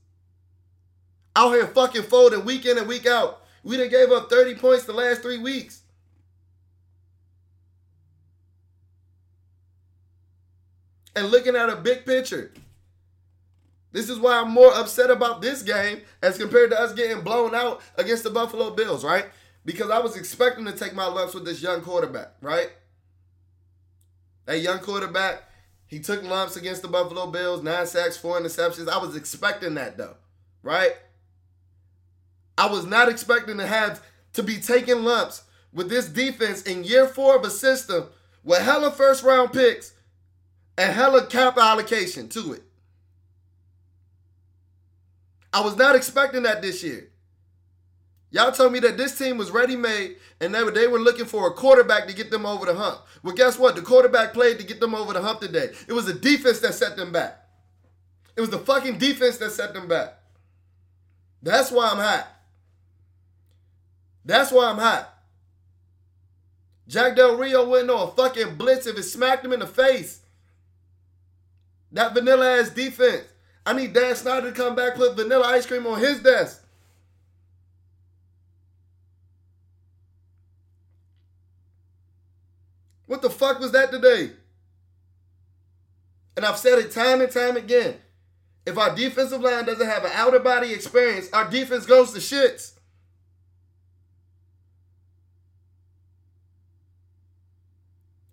Out 1.35 1.53
here 1.53 1.67
fucking 1.67 2.03
folding 2.03 2.45
week 2.45 2.65
in 2.65 2.77
and 2.77 2.87
week 2.87 3.05
out. 3.05 3.41
We 3.63 3.77
done 3.77 3.89
gave 3.89 4.11
up 4.11 4.29
30 4.29 4.55
points 4.55 4.85
the 4.85 4.93
last 4.93 5.21
three 5.21 5.37
weeks. 5.37 5.81
And 11.15 11.29
looking 11.29 11.55
at 11.55 11.69
a 11.69 11.75
big 11.75 12.05
picture. 12.05 12.51
This 13.97 14.11
is 14.11 14.19
why 14.19 14.39
I'm 14.39 14.51
more 14.51 14.71
upset 14.75 15.09
about 15.09 15.41
this 15.41 15.63
game 15.63 16.01
as 16.21 16.37
compared 16.37 16.69
to 16.69 16.79
us 16.79 16.93
getting 16.93 17.23
blown 17.23 17.55
out 17.55 17.81
against 17.95 18.23
the 18.23 18.29
Buffalo 18.29 18.69
Bills, 18.69 19.03
right? 19.03 19.25
Because 19.65 19.89
I 19.89 19.97
was 19.97 20.15
expecting 20.15 20.65
to 20.65 20.71
take 20.71 20.93
my 20.93 21.07
lumps 21.07 21.33
with 21.33 21.45
this 21.45 21.63
young 21.63 21.81
quarterback, 21.81 22.33
right? 22.39 22.69
That 24.45 24.59
young 24.59 24.77
quarterback, 24.77 25.41
he 25.87 25.99
took 25.99 26.21
lumps 26.21 26.57
against 26.57 26.83
the 26.83 26.87
Buffalo 26.87 27.25
Bills, 27.31 27.63
nine 27.63 27.87
sacks, 27.87 28.15
four 28.15 28.39
interceptions. 28.39 28.87
I 28.87 28.99
was 28.99 29.15
expecting 29.15 29.73
that 29.73 29.97
though, 29.97 30.17
right? 30.61 30.91
I 32.55 32.67
was 32.67 32.85
not 32.85 33.09
expecting 33.09 33.57
to 33.57 33.65
have 33.65 34.03
to 34.33 34.43
be 34.43 34.57
taking 34.57 35.05
lumps 35.05 35.41
with 35.73 35.89
this 35.89 36.07
defense 36.07 36.61
in 36.61 36.83
year 36.83 37.07
four 37.07 37.35
of 37.35 37.43
a 37.43 37.49
system 37.49 38.09
with 38.43 38.61
hella 38.61 38.91
first 38.91 39.23
round 39.23 39.53
picks 39.53 39.93
and 40.77 40.93
hella 40.93 41.25
cap 41.25 41.57
allocation 41.57 42.29
to 42.29 42.53
it. 42.53 42.61
I 45.53 45.61
was 45.61 45.75
not 45.77 45.95
expecting 45.95 46.43
that 46.43 46.61
this 46.61 46.83
year. 46.83 47.09
Y'all 48.29 48.51
told 48.51 48.73
me 48.73 48.79
that 48.79 48.97
this 48.97 49.17
team 49.17 49.37
was 49.37 49.51
ready 49.51 49.75
made 49.75 50.17
and 50.41 50.53
they 50.53 50.63
were, 50.63 50.71
they 50.71 50.87
were 50.87 50.99
looking 50.99 51.25
for 51.25 51.47
a 51.47 51.53
quarterback 51.53 52.07
to 52.07 52.13
get 52.13 52.29
them 52.29 52.45
over 52.45 52.65
the 52.65 52.75
hump. 52.75 52.99
Well, 53.23 53.33
guess 53.33 53.57
what? 53.57 53.75
The 53.75 53.81
quarterback 53.81 54.33
played 54.33 54.59
to 54.59 54.65
get 54.65 54.79
them 54.79 54.93
over 54.93 55.13
the 55.13 55.21
hump 55.21 55.39
today. 55.39 55.69
It 55.87 55.93
was 55.93 56.05
the 56.05 56.13
defense 56.13 56.59
that 56.59 56.73
set 56.73 56.97
them 56.97 57.11
back. 57.11 57.39
It 58.35 58.41
was 58.41 58.49
the 58.49 58.59
fucking 58.59 58.97
defense 58.97 59.37
that 59.37 59.51
set 59.51 59.73
them 59.73 59.87
back. 59.87 60.15
That's 61.41 61.71
why 61.71 61.89
I'm 61.89 61.97
hot. 61.97 62.27
That's 64.25 64.51
why 64.51 64.69
I'm 64.69 64.77
hot. 64.77 65.13
Jack 66.87 67.15
Del 67.15 67.37
Rio 67.37 67.67
wouldn't 67.67 67.87
know 67.87 68.03
a 68.03 68.11
fucking 68.11 68.55
blitz 68.55 68.87
if 68.87 68.97
it 68.97 69.03
smacked 69.03 69.45
him 69.45 69.53
in 69.53 69.59
the 69.59 69.67
face. 69.67 70.21
That 71.91 72.13
vanilla 72.13 72.59
ass 72.59 72.69
defense. 72.69 73.23
I 73.67 73.73
need 73.73 73.91
Dan 73.91 74.15
Snyder 74.15 74.49
to 74.49 74.55
come 74.55 74.75
back, 74.75 74.95
put 74.95 75.17
vanilla 75.17 75.43
ice 75.45 75.65
cream 75.65 75.85
on 75.87 75.99
his 75.99 76.21
desk. 76.21 76.63
What 83.07 83.21
the 83.21 83.29
fuck 83.29 83.59
was 83.59 83.73
that 83.73 83.91
today? 83.91 84.31
And 86.37 86.45
I've 86.45 86.57
said 86.57 86.79
it 86.79 86.91
time 86.91 87.19
and 87.19 87.29
time 87.29 87.57
again. 87.57 87.95
If 88.65 88.77
our 88.77 88.95
defensive 88.95 89.41
line 89.41 89.65
doesn't 89.65 89.85
have 89.85 90.05
an 90.05 90.11
outer 90.13 90.39
body 90.39 90.71
experience, 90.71 91.29
our 91.33 91.49
defense 91.49 91.85
goes 91.85 92.13
to 92.13 92.19
shits. 92.19 92.71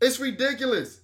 It's 0.00 0.20
ridiculous. 0.20 1.00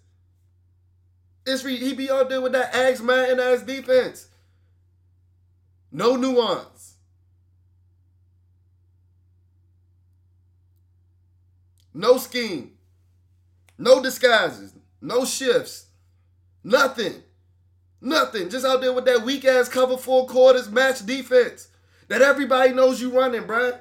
It's 1.50 1.64
re- 1.64 1.76
he 1.76 1.94
be 1.94 2.10
out 2.10 2.28
there 2.28 2.40
with 2.40 2.52
that 2.52 2.74
axe 2.74 3.00
man 3.00 3.30
and 3.30 3.40
ass 3.40 3.62
defense. 3.62 4.28
No 5.92 6.16
nuance. 6.16 6.94
No 11.92 12.16
scheme. 12.18 12.72
No 13.76 14.02
disguises. 14.02 14.72
No 15.00 15.24
shifts. 15.24 15.86
Nothing. 16.62 17.14
Nothing. 18.00 18.48
Just 18.48 18.64
out 18.64 18.80
there 18.80 18.92
with 18.92 19.04
that 19.06 19.22
weak 19.22 19.44
ass 19.44 19.68
cover 19.68 19.96
four 19.96 20.26
quarters 20.26 20.70
match 20.70 21.04
defense 21.04 21.68
that 22.08 22.22
everybody 22.22 22.72
knows 22.72 23.00
you 23.00 23.10
running, 23.10 23.42
bruh. 23.42 23.78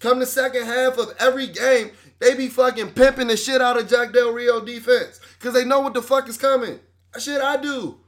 Come 0.00 0.20
the 0.20 0.26
second 0.26 0.64
half 0.64 0.98
of 0.98 1.14
every 1.18 1.46
game, 1.48 1.90
they 2.20 2.34
be 2.34 2.48
fucking 2.48 2.92
pimping 2.92 3.28
the 3.28 3.36
shit 3.36 3.60
out 3.60 3.78
of 3.78 3.88
Jack 3.88 4.12
Del 4.12 4.32
Rio 4.32 4.64
defense. 4.64 5.20
Cause 5.40 5.54
they 5.54 5.64
know 5.64 5.80
what 5.80 5.94
the 5.94 6.02
fuck 6.02 6.28
is 6.28 6.36
coming. 6.36 6.80
Shit, 7.18 7.40
I 7.40 7.56
do. 7.56 7.98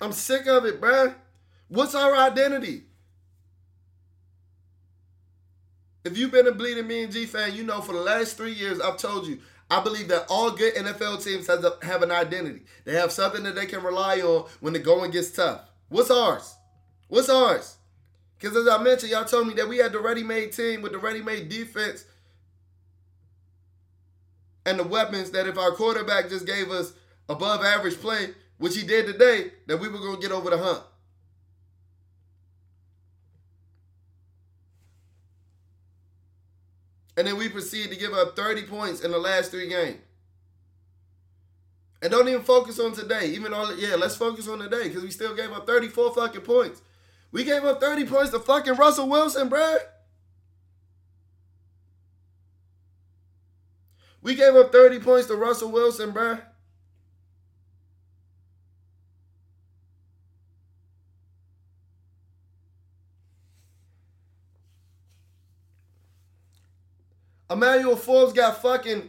I'm 0.00 0.12
sick 0.12 0.46
of 0.46 0.66
it, 0.66 0.80
bruh. 0.80 1.14
What's 1.68 1.94
our 1.94 2.14
identity? 2.14 2.84
If 6.04 6.18
you've 6.18 6.32
been 6.32 6.46
a 6.46 6.52
Bleeding 6.52 6.84
BNG 6.84 7.26
fan, 7.26 7.54
you 7.54 7.62
know 7.62 7.80
for 7.80 7.92
the 7.92 8.00
last 8.00 8.36
three 8.36 8.52
years 8.52 8.80
I've 8.80 8.98
told 8.98 9.26
you 9.26 9.40
I 9.70 9.82
believe 9.82 10.08
that 10.08 10.26
all 10.28 10.50
good 10.50 10.74
NFL 10.74 11.24
teams 11.24 11.46
has 11.46 11.64
a, 11.64 11.78
have 11.82 12.02
an 12.02 12.10
identity. 12.10 12.62
They 12.84 12.92
have 12.94 13.10
something 13.10 13.42
that 13.44 13.54
they 13.54 13.64
can 13.64 13.82
rely 13.82 14.20
on 14.20 14.46
when 14.60 14.74
the 14.74 14.78
going 14.78 15.10
gets 15.10 15.30
tough. 15.30 15.62
What's 15.88 16.10
ours? 16.10 16.54
What's 17.08 17.28
ours? 17.28 17.76
Because 18.38 18.56
as 18.56 18.68
I 18.68 18.82
mentioned, 18.82 19.12
y'all 19.12 19.24
told 19.24 19.46
me 19.46 19.54
that 19.54 19.68
we 19.68 19.78
had 19.78 19.92
the 19.92 20.00
ready-made 20.00 20.52
team 20.52 20.82
with 20.82 20.92
the 20.92 20.98
ready-made 20.98 21.48
defense 21.48 22.04
and 24.66 24.78
the 24.78 24.84
weapons 24.84 25.30
that 25.32 25.46
if 25.46 25.58
our 25.58 25.72
quarterback 25.72 26.28
just 26.28 26.46
gave 26.46 26.70
us 26.70 26.92
above 27.28 27.62
average 27.64 28.00
play, 28.00 28.30
which 28.58 28.76
he 28.76 28.86
did 28.86 29.06
today, 29.06 29.52
that 29.66 29.78
we 29.78 29.88
were 29.88 29.98
going 29.98 30.16
to 30.16 30.20
get 30.20 30.32
over 30.32 30.50
the 30.50 30.58
hump. 30.58 30.84
And 37.16 37.26
then 37.26 37.38
we 37.38 37.48
proceed 37.48 37.90
to 37.90 37.96
give 37.96 38.12
up 38.12 38.34
30 38.34 38.62
points 38.62 39.00
in 39.02 39.12
the 39.12 39.18
last 39.18 39.50
three 39.50 39.68
games. 39.68 39.98
And 42.04 42.10
don't 42.10 42.28
even 42.28 42.42
focus 42.42 42.78
on 42.78 42.92
today. 42.92 43.28
Even 43.28 43.52
though, 43.52 43.70
yeah, 43.70 43.94
let's 43.94 44.14
focus 44.14 44.46
on 44.46 44.58
today 44.58 44.88
because 44.88 45.02
we 45.02 45.10
still 45.10 45.34
gave 45.34 45.50
up 45.52 45.66
34 45.66 46.14
fucking 46.14 46.42
points. 46.42 46.82
We 47.32 47.44
gave 47.44 47.64
up 47.64 47.80
30 47.80 48.04
points 48.04 48.30
to 48.32 48.40
fucking 48.40 48.74
Russell 48.74 49.08
Wilson, 49.08 49.48
bruh. 49.48 49.78
We 54.20 54.34
gave 54.34 54.54
up 54.54 54.70
30 54.70 54.98
points 54.98 55.28
to 55.28 55.34
Russell 55.34 55.72
Wilson, 55.72 56.12
bruh. 56.12 56.42
Emmanuel 67.48 67.96
Forbes 67.96 68.34
got 68.34 68.60
fucking 68.60 69.08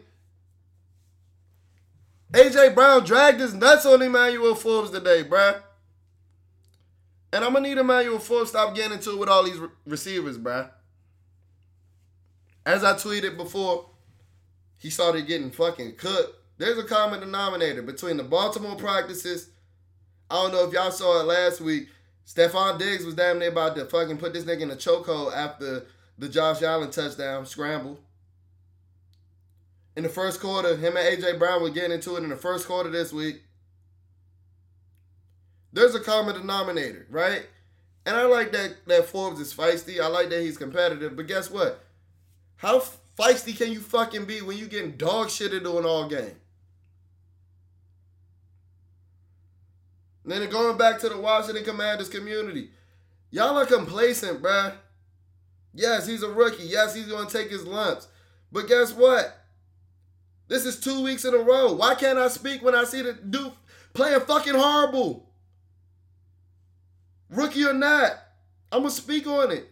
AJ 2.35 2.75
Brown 2.75 3.05
dragged 3.05 3.39
his 3.39 3.53
nuts 3.53 3.85
on 3.85 4.01
Emmanuel 4.01 4.55
Forbes 4.55 4.91
today, 4.91 5.23
bruh. 5.23 5.61
And 7.31 7.45
I'm 7.45 7.53
gonna 7.53 7.65
need 7.69 7.77
Emmanuel 7.77 8.19
Forbes 8.19 8.49
stop 8.49 8.75
getting 8.75 8.91
into 8.91 9.11
it 9.11 9.19
with 9.19 9.29
all 9.29 9.45
these 9.45 9.57
re- 9.57 9.69
receivers, 9.85 10.37
bruh. 10.37 10.69
As 12.65 12.83
I 12.83 12.93
tweeted 12.95 13.37
before, 13.37 13.89
he 14.77 14.89
started 14.89 15.27
getting 15.27 15.49
fucking 15.49 15.95
cooked. 15.95 16.35
There's 16.57 16.77
a 16.77 16.83
common 16.83 17.21
denominator 17.21 17.81
between 17.81 18.17
the 18.17 18.23
Baltimore 18.23 18.75
practices. 18.75 19.51
I 20.29 20.35
don't 20.35 20.51
know 20.51 20.67
if 20.67 20.73
y'all 20.73 20.91
saw 20.91 21.21
it 21.21 21.27
last 21.27 21.61
week. 21.61 21.87
Stefon 22.27 22.77
Diggs 22.77 23.05
was 23.05 23.15
damn 23.15 23.39
near 23.39 23.49
about 23.49 23.77
to 23.77 23.85
fucking 23.85 24.17
put 24.17 24.33
this 24.33 24.43
nigga 24.43 24.61
in 24.61 24.71
a 24.71 24.75
chokehold 24.75 25.33
after 25.33 25.85
the 26.17 26.27
Josh 26.27 26.61
Allen 26.63 26.91
touchdown 26.91 27.45
scramble 27.45 27.99
in 29.95 30.03
the 30.03 30.09
first 30.09 30.39
quarter. 30.41 30.75
Him 30.75 30.97
and 30.97 31.21
AJ 31.21 31.39
Brown 31.39 31.61
were 31.61 31.69
getting 31.69 31.91
into 31.91 32.15
it 32.15 32.23
in 32.23 32.29
the 32.29 32.35
first 32.35 32.67
quarter 32.67 32.89
this 32.89 33.13
week. 33.13 33.41
There's 35.73 35.95
a 35.95 35.99
common 35.99 36.35
denominator, 36.35 37.05
right? 37.09 37.45
And 38.05 38.15
I 38.15 38.25
like 38.25 38.51
that 38.51 38.75
that 38.87 39.05
Forbes 39.05 39.39
is 39.39 39.53
feisty. 39.53 39.99
I 39.99 40.07
like 40.07 40.29
that 40.29 40.41
he's 40.41 40.57
competitive. 40.57 41.15
But 41.15 41.27
guess 41.27 41.49
what? 41.49 41.83
How 42.57 42.81
feisty 43.17 43.57
can 43.57 43.71
you 43.71 43.79
fucking 43.79 44.25
be 44.25 44.41
when 44.41 44.57
you 44.57 44.67
getting 44.67 44.91
dog 44.91 45.27
shitted 45.27 45.65
on 45.65 45.85
all 45.85 46.07
game? 46.07 46.35
And 50.23 50.31
then 50.31 50.49
going 50.49 50.77
back 50.77 50.99
to 50.99 51.09
the 51.09 51.17
Washington 51.17 51.63
Commanders 51.63 52.09
community. 52.09 52.69
Y'all 53.29 53.57
are 53.57 53.65
complacent, 53.65 54.41
bruh. 54.41 54.73
Yes, 55.73 56.07
he's 56.07 56.23
a 56.23 56.29
rookie. 56.29 56.63
Yes, 56.63 56.95
he's 56.95 57.07
to 57.07 57.27
take 57.29 57.51
his 57.51 57.65
lumps. 57.65 58.07
But 58.51 58.67
guess 58.67 58.93
what? 58.93 59.44
This 60.47 60.65
is 60.65 60.79
two 60.79 61.03
weeks 61.03 61.25
in 61.25 61.33
a 61.33 61.39
row. 61.39 61.73
Why 61.73 61.95
can't 61.95 62.19
I 62.19 62.27
speak 62.27 62.61
when 62.61 62.75
I 62.75 62.83
see 62.83 63.01
the 63.01 63.13
dude 63.13 63.51
playing 63.93 64.21
fucking 64.21 64.53
horrible? 64.53 65.29
Rookie 67.29 67.65
or 67.65 67.73
not, 67.73 68.11
I'm 68.71 68.81
gonna 68.81 68.91
speak 68.91 69.25
on 69.25 69.51
it. 69.51 69.67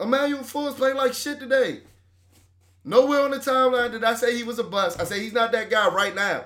Emmanuel 0.00 0.42
Forbes 0.42 0.76
playing 0.76 0.96
like 0.96 1.12
shit 1.12 1.38
today. 1.38 1.80
Nowhere 2.84 3.20
on 3.20 3.30
the 3.30 3.38
timeline 3.38 3.92
did 3.92 4.04
I 4.04 4.14
say 4.14 4.36
he 4.36 4.42
was 4.42 4.58
a 4.58 4.64
bust. 4.64 5.00
I 5.00 5.04
say 5.04 5.20
he's 5.20 5.32
not 5.32 5.52
that 5.52 5.70
guy 5.70 5.88
right 5.88 6.14
now. 6.14 6.44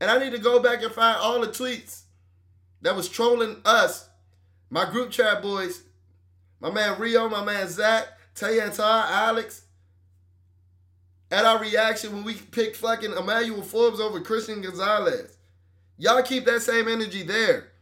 And 0.00 0.10
I 0.10 0.18
need 0.18 0.32
to 0.32 0.38
go 0.38 0.60
back 0.60 0.82
and 0.82 0.92
find 0.92 1.16
all 1.18 1.40
the 1.40 1.46
tweets 1.46 2.02
that 2.82 2.94
was 2.94 3.08
trolling 3.08 3.56
us, 3.64 4.08
my 4.68 4.90
group 4.90 5.10
chat 5.10 5.40
boys, 5.40 5.82
my 6.60 6.70
man 6.70 6.98
Rio, 6.98 7.28
my 7.28 7.42
man 7.42 7.68
Zach, 7.68 8.08
Tay 8.34 8.58
and 8.60 8.72
Ty, 8.72 9.08
Alex, 9.10 9.62
at 11.34 11.44
our 11.44 11.58
reaction 11.58 12.12
when 12.12 12.22
we 12.22 12.34
picked 12.34 12.76
fucking 12.76 13.12
Emmanuel 13.12 13.62
Forbes 13.62 13.98
over 13.98 14.20
Christian 14.20 14.62
Gonzalez. 14.62 15.36
Y'all 15.98 16.22
keep 16.22 16.44
that 16.44 16.62
same 16.62 16.86
energy 16.86 17.24
there. 17.24 17.72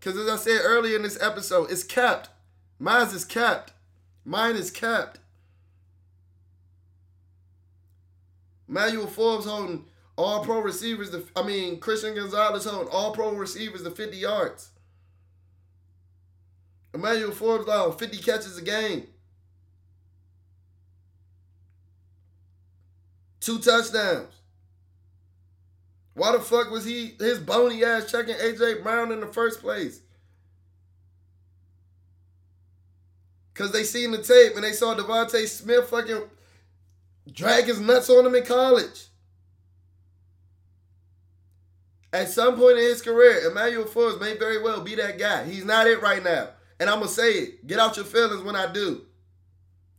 Because 0.00 0.18
as 0.18 0.28
I 0.28 0.36
said 0.36 0.60
earlier 0.64 0.96
in 0.96 1.02
this 1.02 1.20
episode, 1.20 1.70
it's 1.70 1.82
kept. 1.82 2.30
Mine 2.78 3.06
is 3.08 3.26
kept. 3.26 3.74
Mine 4.24 4.56
is 4.56 4.70
kept. 4.70 5.18
Emmanuel 8.66 9.08
Forbes 9.08 9.44
holding 9.44 9.84
all 10.16 10.42
pro 10.42 10.60
receivers, 10.60 11.14
I 11.36 11.42
mean, 11.42 11.80
Christian 11.80 12.14
Gonzalez 12.14 12.64
holding 12.64 12.88
all 12.88 13.12
pro 13.12 13.34
receivers 13.34 13.82
to 13.82 13.90
50 13.90 14.16
yards. 14.16 14.70
Emmanuel 16.94 17.32
Forbes 17.32 17.66
allowing 17.66 17.98
50 17.98 18.18
catches 18.18 18.56
a 18.56 18.62
game. 18.62 19.08
Two 23.44 23.58
touchdowns. 23.58 24.32
Why 26.14 26.32
the 26.32 26.40
fuck 26.40 26.70
was 26.70 26.86
he 26.86 27.14
his 27.18 27.38
bony 27.38 27.84
ass 27.84 28.10
checking 28.10 28.36
AJ 28.36 28.82
Brown 28.82 29.12
in 29.12 29.20
the 29.20 29.26
first 29.26 29.60
place? 29.60 30.00
Cause 33.52 33.70
they 33.70 33.84
seen 33.84 34.12
the 34.12 34.22
tape 34.22 34.54
and 34.54 34.64
they 34.64 34.72
saw 34.72 34.94
DeVonta 34.94 35.46
Smith 35.46 35.90
fucking 35.90 36.22
drag 37.30 37.66
his 37.66 37.80
nuts 37.80 38.08
on 38.08 38.24
him 38.24 38.34
in 38.34 38.46
college. 38.46 39.08
At 42.14 42.30
some 42.30 42.56
point 42.56 42.78
in 42.78 42.84
his 42.84 43.02
career, 43.02 43.50
Emmanuel 43.50 43.84
Forbes 43.84 44.18
may 44.18 44.38
very 44.38 44.62
well 44.62 44.80
be 44.80 44.94
that 44.94 45.18
guy. 45.18 45.44
He's 45.44 45.66
not 45.66 45.86
it 45.86 46.00
right 46.00 46.24
now. 46.24 46.48
And 46.80 46.88
I'm 46.88 47.00
gonna 47.00 47.10
say 47.10 47.32
it. 47.32 47.66
Get 47.66 47.78
out 47.78 47.96
your 47.96 48.06
feelings 48.06 48.42
when 48.42 48.56
I 48.56 48.72
do. 48.72 49.02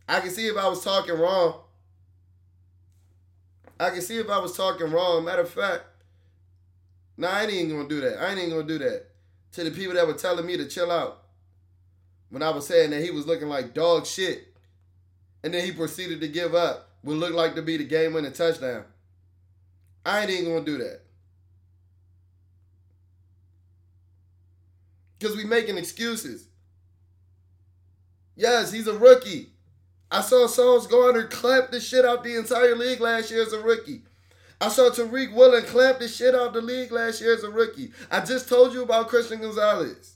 I 0.09 0.19
can 0.19 0.31
see 0.31 0.47
if 0.47 0.57
I 0.57 0.67
was 0.67 0.83
talking 0.83 1.13
wrong. 1.13 1.61
I 3.79 3.89
can 3.89 4.01
see 4.01 4.17
if 4.17 4.29
I 4.29 4.39
was 4.39 4.55
talking 4.55 4.91
wrong. 4.91 5.25
Matter 5.25 5.41
of 5.41 5.49
fact, 5.49 5.83
nah, 7.17 7.29
I 7.29 7.43
ain't 7.43 7.51
even 7.51 7.75
gonna 7.75 7.89
do 7.89 8.01
that. 8.01 8.21
I 8.21 8.29
ain't 8.29 8.39
even 8.39 8.51
gonna 8.51 8.67
do 8.67 8.77
that. 8.79 9.07
To 9.53 9.63
the 9.63 9.71
people 9.71 9.95
that 9.95 10.07
were 10.07 10.13
telling 10.13 10.45
me 10.45 10.57
to 10.57 10.67
chill 10.67 10.91
out 10.91 11.23
when 12.29 12.43
I 12.43 12.49
was 12.49 12.67
saying 12.67 12.89
that 12.91 13.01
he 13.01 13.11
was 13.11 13.27
looking 13.27 13.47
like 13.47 13.73
dog 13.73 14.05
shit, 14.05 14.47
and 15.43 15.53
then 15.53 15.65
he 15.65 15.71
proceeded 15.71 16.21
to 16.21 16.27
give 16.27 16.55
up 16.55 16.89
what 17.01 17.17
looked 17.17 17.35
like 17.35 17.55
to 17.55 17.61
be 17.61 17.77
the 17.77 17.83
game-winning 17.83 18.33
touchdown. 18.33 18.83
I 20.05 20.21
ain't 20.21 20.29
even 20.29 20.51
gonna 20.51 20.65
do 20.65 20.77
that. 20.79 21.01
Because 25.17 25.37
we 25.37 25.45
making 25.45 25.77
excuses. 25.77 26.47
Yes, 28.35 28.71
he's 28.71 28.87
a 28.87 28.97
rookie. 28.97 29.54
I 30.11 30.21
saw 30.21 30.47
Sauce 30.47 30.87
Gardner 30.87 31.27
clamp 31.27 31.71
the 31.71 31.79
shit 31.79 32.05
out 32.05 32.23
the 32.23 32.37
entire 32.37 32.75
league 32.75 33.01
last 33.01 33.31
year 33.31 33.41
as 33.41 33.53
a 33.53 33.59
rookie. 33.59 34.03
I 34.61 34.69
saw 34.69 34.89
Tariq 34.89 35.33
Woolen 35.33 35.65
clamp 35.65 35.99
the 35.99 36.07
shit 36.07 36.33
out 36.33 36.53
the 36.53 36.61
league 36.61 36.91
last 36.91 37.21
year 37.21 37.33
as 37.33 37.43
a 37.43 37.49
rookie. 37.49 37.91
I 38.09 38.21
just 38.21 38.47
told 38.47 38.73
you 38.73 38.83
about 38.83 39.09
Christian 39.09 39.41
Gonzalez. 39.41 40.13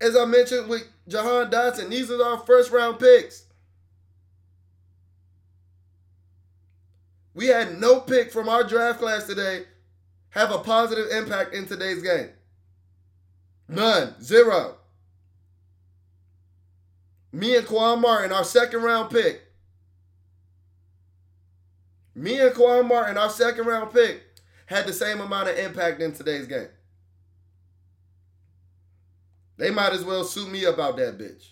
As 0.00 0.16
I 0.16 0.24
mentioned 0.24 0.68
with 0.68 0.86
Jahan 1.08 1.50
Dotson, 1.50 1.88
these 1.90 2.10
are 2.10 2.22
our 2.22 2.38
first 2.38 2.70
round 2.70 2.98
picks. 2.98 3.44
We 7.34 7.46
had 7.46 7.80
no 7.80 8.00
pick 8.00 8.32
from 8.32 8.48
our 8.48 8.64
draft 8.64 9.00
class 9.00 9.24
today 9.24 9.64
have 10.30 10.52
a 10.52 10.58
positive 10.58 11.08
impact 11.10 11.54
in 11.54 11.66
today's 11.66 12.02
game. 12.02 12.30
None. 13.68 14.20
Zero. 14.22 14.76
Me 17.32 17.56
and 17.56 17.66
Quan 17.66 18.00
Martin, 18.00 18.32
our 18.32 18.44
second 18.44 18.82
round 18.82 19.10
pick. 19.10 19.42
Me 22.14 22.40
and 22.40 22.54
Quan 22.54 22.86
Martin, 22.88 23.16
our 23.16 23.30
second 23.30 23.66
round 23.66 23.92
pick, 23.92 24.22
had 24.66 24.86
the 24.86 24.92
same 24.92 25.20
amount 25.20 25.48
of 25.48 25.58
impact 25.58 26.00
in 26.00 26.12
today's 26.12 26.46
game. 26.46 26.68
They 29.56 29.70
might 29.70 29.92
as 29.92 30.04
well 30.04 30.24
suit 30.24 30.50
me 30.50 30.64
about 30.64 30.96
that 30.96 31.18
bitch. 31.18 31.50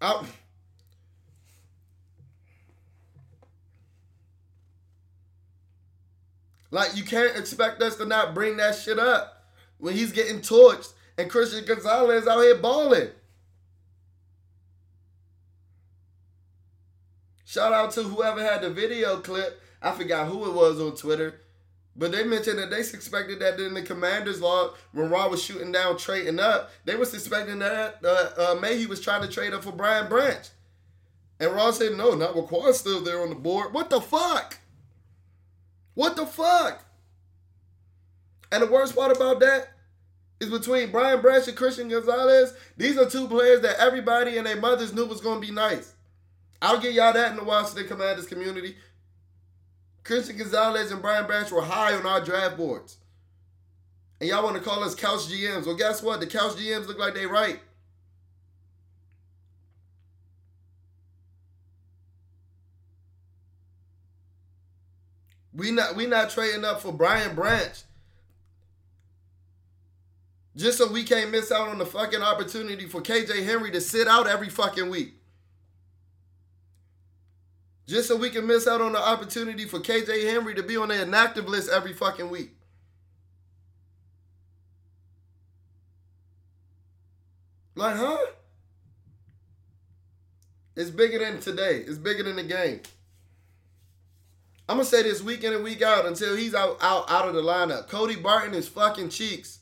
I, 0.00 0.24
Like 6.74 6.96
you 6.96 7.04
can't 7.04 7.36
expect 7.36 7.80
us 7.82 7.94
to 7.98 8.04
not 8.04 8.34
bring 8.34 8.56
that 8.56 8.74
shit 8.74 8.98
up 8.98 9.44
when 9.78 9.94
he's 9.94 10.10
getting 10.10 10.40
torched 10.40 10.92
and 11.16 11.30
Christian 11.30 11.64
Gonzalez 11.64 12.26
out 12.26 12.40
here 12.40 12.56
balling. 12.56 13.10
Shout 17.44 17.72
out 17.72 17.92
to 17.92 18.02
whoever 18.02 18.42
had 18.42 18.62
the 18.62 18.70
video 18.70 19.18
clip. 19.18 19.62
I 19.80 19.92
forgot 19.92 20.26
who 20.26 20.46
it 20.46 20.52
was 20.52 20.80
on 20.80 20.96
Twitter. 20.96 21.42
But 21.94 22.10
they 22.10 22.24
mentioned 22.24 22.58
that 22.58 22.70
they 22.70 22.82
suspected 22.82 23.38
that 23.38 23.60
in 23.60 23.74
the 23.74 23.82
commander's 23.82 24.40
log, 24.40 24.74
when 24.90 25.10
Raw 25.10 25.28
was 25.28 25.40
shooting 25.40 25.70
down, 25.70 25.96
trading 25.96 26.40
up, 26.40 26.72
they 26.84 26.96
were 26.96 27.04
suspecting 27.04 27.60
that 27.60 28.04
uh, 28.04 28.30
uh, 28.36 28.58
Mayhew 28.60 28.88
was 28.88 29.00
trying 29.00 29.22
to 29.22 29.28
trade 29.28 29.54
up 29.54 29.62
for 29.62 29.70
Brian 29.70 30.08
Branch. 30.08 30.48
And 31.38 31.52
Raw 31.52 31.70
said, 31.70 31.96
no, 31.96 32.16
not 32.16 32.34
with 32.34 32.46
Quan 32.46 32.74
still 32.74 33.00
there 33.00 33.22
on 33.22 33.28
the 33.28 33.36
board. 33.36 33.72
What 33.72 33.90
the 33.90 34.00
fuck? 34.00 34.58
What 35.94 36.16
the 36.16 36.26
fuck? 36.26 36.84
And 38.52 38.62
the 38.62 38.66
worst 38.66 38.94
part 38.94 39.16
about 39.16 39.40
that 39.40 39.68
is 40.40 40.50
between 40.50 40.90
Brian 40.90 41.20
Branch 41.20 41.46
and 41.48 41.56
Christian 41.56 41.88
Gonzalez, 41.88 42.54
these 42.76 42.98
are 42.98 43.08
two 43.08 43.26
players 43.28 43.62
that 43.62 43.78
everybody 43.78 44.36
and 44.36 44.46
their 44.46 44.60
mothers 44.60 44.92
knew 44.92 45.06
was 45.06 45.20
going 45.20 45.40
to 45.40 45.46
be 45.46 45.52
nice. 45.52 45.94
I'll 46.60 46.80
give 46.80 46.94
y'all 46.94 47.12
that 47.12 47.30
in 47.30 47.36
the 47.36 47.44
Washington 47.44 47.86
Commanders 47.86 48.26
community. 48.26 48.76
Christian 50.02 50.36
Gonzalez 50.36 50.92
and 50.92 51.02
Brian 51.02 51.26
Branch 51.26 51.50
were 51.50 51.62
high 51.62 51.94
on 51.94 52.06
our 52.06 52.20
draft 52.20 52.56
boards. 52.56 52.98
And 54.20 54.28
y'all 54.28 54.44
want 54.44 54.56
to 54.56 54.62
call 54.62 54.84
us 54.84 54.94
couch 54.94 55.26
GMs. 55.26 55.66
Well, 55.66 55.76
guess 55.76 56.02
what? 56.02 56.20
The 56.20 56.26
couch 56.26 56.52
GMs 56.52 56.86
look 56.86 56.98
like 56.98 57.14
they 57.14 57.26
right. 57.26 57.60
We 65.54 65.70
not 65.70 65.94
we 65.94 66.06
not 66.06 66.30
trading 66.30 66.64
up 66.64 66.80
for 66.80 66.92
Brian 66.92 67.34
Branch. 67.34 67.82
Just 70.56 70.78
so 70.78 70.90
we 70.90 71.02
can't 71.02 71.30
miss 71.30 71.50
out 71.50 71.68
on 71.68 71.78
the 71.78 71.86
fucking 71.86 72.22
opportunity 72.22 72.86
for 72.86 73.00
KJ 73.00 73.44
Henry 73.44 73.70
to 73.72 73.80
sit 73.80 74.06
out 74.06 74.28
every 74.28 74.48
fucking 74.48 74.88
week. 74.88 75.14
Just 77.86 78.08
so 78.08 78.16
we 78.16 78.30
can 78.30 78.46
miss 78.46 78.66
out 78.66 78.80
on 78.80 78.92
the 78.92 78.98
opportunity 78.98 79.64
for 79.64 79.78
KJ 79.78 80.30
Henry 80.30 80.54
to 80.54 80.62
be 80.62 80.76
on 80.76 80.88
the 80.88 81.02
inactive 81.02 81.48
list 81.48 81.70
every 81.70 81.92
fucking 81.92 82.30
week. 82.30 82.52
Like, 87.74 87.96
huh? 87.96 88.18
It's 90.76 90.90
bigger 90.90 91.18
than 91.18 91.40
today. 91.40 91.78
It's 91.86 91.98
bigger 91.98 92.22
than 92.22 92.36
the 92.36 92.44
game. 92.44 92.80
I'm 94.68 94.76
gonna 94.76 94.84
say 94.84 95.02
this 95.02 95.22
week 95.22 95.44
in 95.44 95.52
and 95.52 95.62
week 95.62 95.82
out 95.82 96.06
until 96.06 96.36
he's 96.36 96.54
out 96.54 96.78
out 96.80 97.10
out 97.10 97.28
of 97.28 97.34
the 97.34 97.42
lineup. 97.42 97.88
Cody 97.88 98.16
Barton 98.16 98.54
is 98.54 98.66
fucking 98.68 99.10
cheeks. 99.10 99.60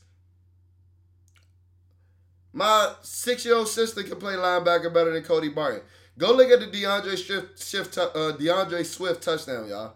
My 2.53 2.93
six 3.01 3.45
year 3.45 3.55
old 3.55 3.67
sister 3.67 4.03
can 4.03 4.17
play 4.17 4.33
linebacker 4.33 4.93
better 4.93 5.11
than 5.11 5.23
Cody 5.23 5.49
Barton. 5.49 5.81
Go 6.17 6.31
look 6.31 6.51
at 6.51 6.59
the 6.59 6.67
D'Andre 6.67 7.15
Swift, 7.15 7.59
Swift 7.59 7.97
uh, 7.97 8.31
D'Andre 8.33 8.83
Swift 8.83 9.23
touchdown, 9.23 9.67
y'all. 9.67 9.95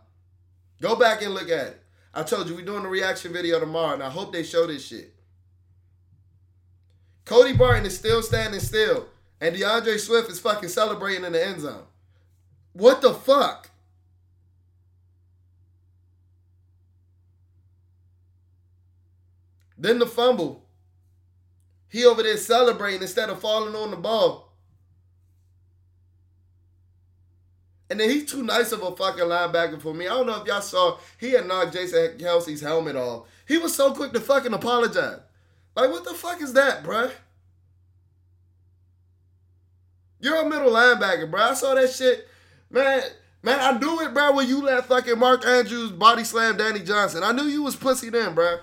Go 0.82 0.96
back 0.96 1.22
and 1.22 1.34
look 1.34 1.50
at 1.50 1.68
it. 1.68 1.84
I 2.14 2.24
told 2.24 2.50
you 2.50 2.56
we're 2.56 2.66
doing 2.66 2.84
a 2.84 2.90
reaction 2.90 3.32
video 3.32 3.60
tomorrow, 3.60 3.94
and 3.94 4.04
I 4.04 4.10
hope 4.10 4.34
they 4.34 4.44
show 4.44 4.66
this 4.66 4.86
shit. 4.86 5.14
Cody 7.26 7.54
Barton 7.54 7.86
is 7.86 7.96
still 7.96 8.24
standing 8.24 8.60
still, 8.60 9.06
and 9.40 9.56
D'Andre 9.56 9.98
Swift 9.98 10.30
is 10.32 10.40
fucking 10.40 10.70
celebrating 10.70 11.24
in 11.24 11.34
the 11.34 11.46
end 11.46 11.62
zone. 11.62 11.84
What 12.74 13.02
the 13.02 13.14
fuck? 13.14 13.70
Then 19.78 20.00
the 20.00 20.06
fumble. 20.06 20.64
He 21.90 22.06
over 22.06 22.24
there 22.24 22.38
celebrating 22.38 23.02
instead 23.02 23.30
of 23.30 23.40
falling 23.40 23.76
on 23.76 23.92
the 23.92 23.98
ball. 23.98 24.48
And 27.90 28.00
then 28.00 28.10
he's 28.10 28.30
too 28.30 28.44
nice 28.44 28.74
of 28.74 28.84
a 28.84 28.96
fucking 28.96 29.24
linebacker 29.24 29.82
for 29.82 29.94
me. 29.94 30.08
I 30.08 30.10
don't 30.10 30.28
know 30.28 30.42
if 30.42 30.48
y'all 30.48 30.62
saw, 30.62 30.98
he 31.18 31.32
had 31.32 31.48
knocked 31.48 31.74
Jason 31.74 32.18
Kelce's 32.18 32.60
helmet 32.60 32.98
off. 32.98 33.28
He 33.48 33.58
was 33.58 33.74
so 33.74 33.94
quick 33.94 34.12
to 34.12 34.20
fucking 34.20 34.54
apologize. 34.54 35.22
Like, 35.76 35.92
what 35.92 36.04
the 36.04 36.14
fuck 36.14 36.42
is 36.42 36.54
that, 36.54 36.84
bruh? 36.84 37.12
You're 40.20 40.42
a 40.42 40.50
middle 40.50 40.72
linebacker, 40.72 41.30
bro. 41.30 41.42
I 41.42 41.54
saw 41.54 41.76
that 41.76 41.92
shit. 41.92 42.28
Man, 42.70 43.04
man, 43.42 43.60
I 43.62 43.78
knew 43.78 44.02
it, 44.02 44.14
bro, 44.14 44.34
when 44.34 44.50
you 44.50 44.64
let 44.64 44.88
fucking 44.88 45.18
Mark 45.18 45.46
Andrews 45.46 45.92
body 45.92 46.26
slam 46.26 46.58
Danny 46.58 46.82
Johnson. 46.82 47.24
I 47.24 47.32
knew 47.32 47.44
you 47.44 47.64
was 47.64 47.76
pussy 47.76 48.10
then, 48.10 48.34
bro. 48.36 48.58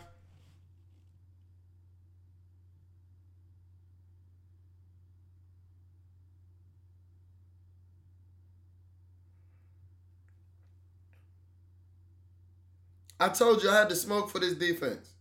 I 13.24 13.28
told 13.30 13.62
you 13.62 13.70
I 13.70 13.78
had 13.78 13.88
to 13.88 13.96
smoke 13.96 14.28
for 14.28 14.38
this 14.38 14.52
defense. 14.52 15.14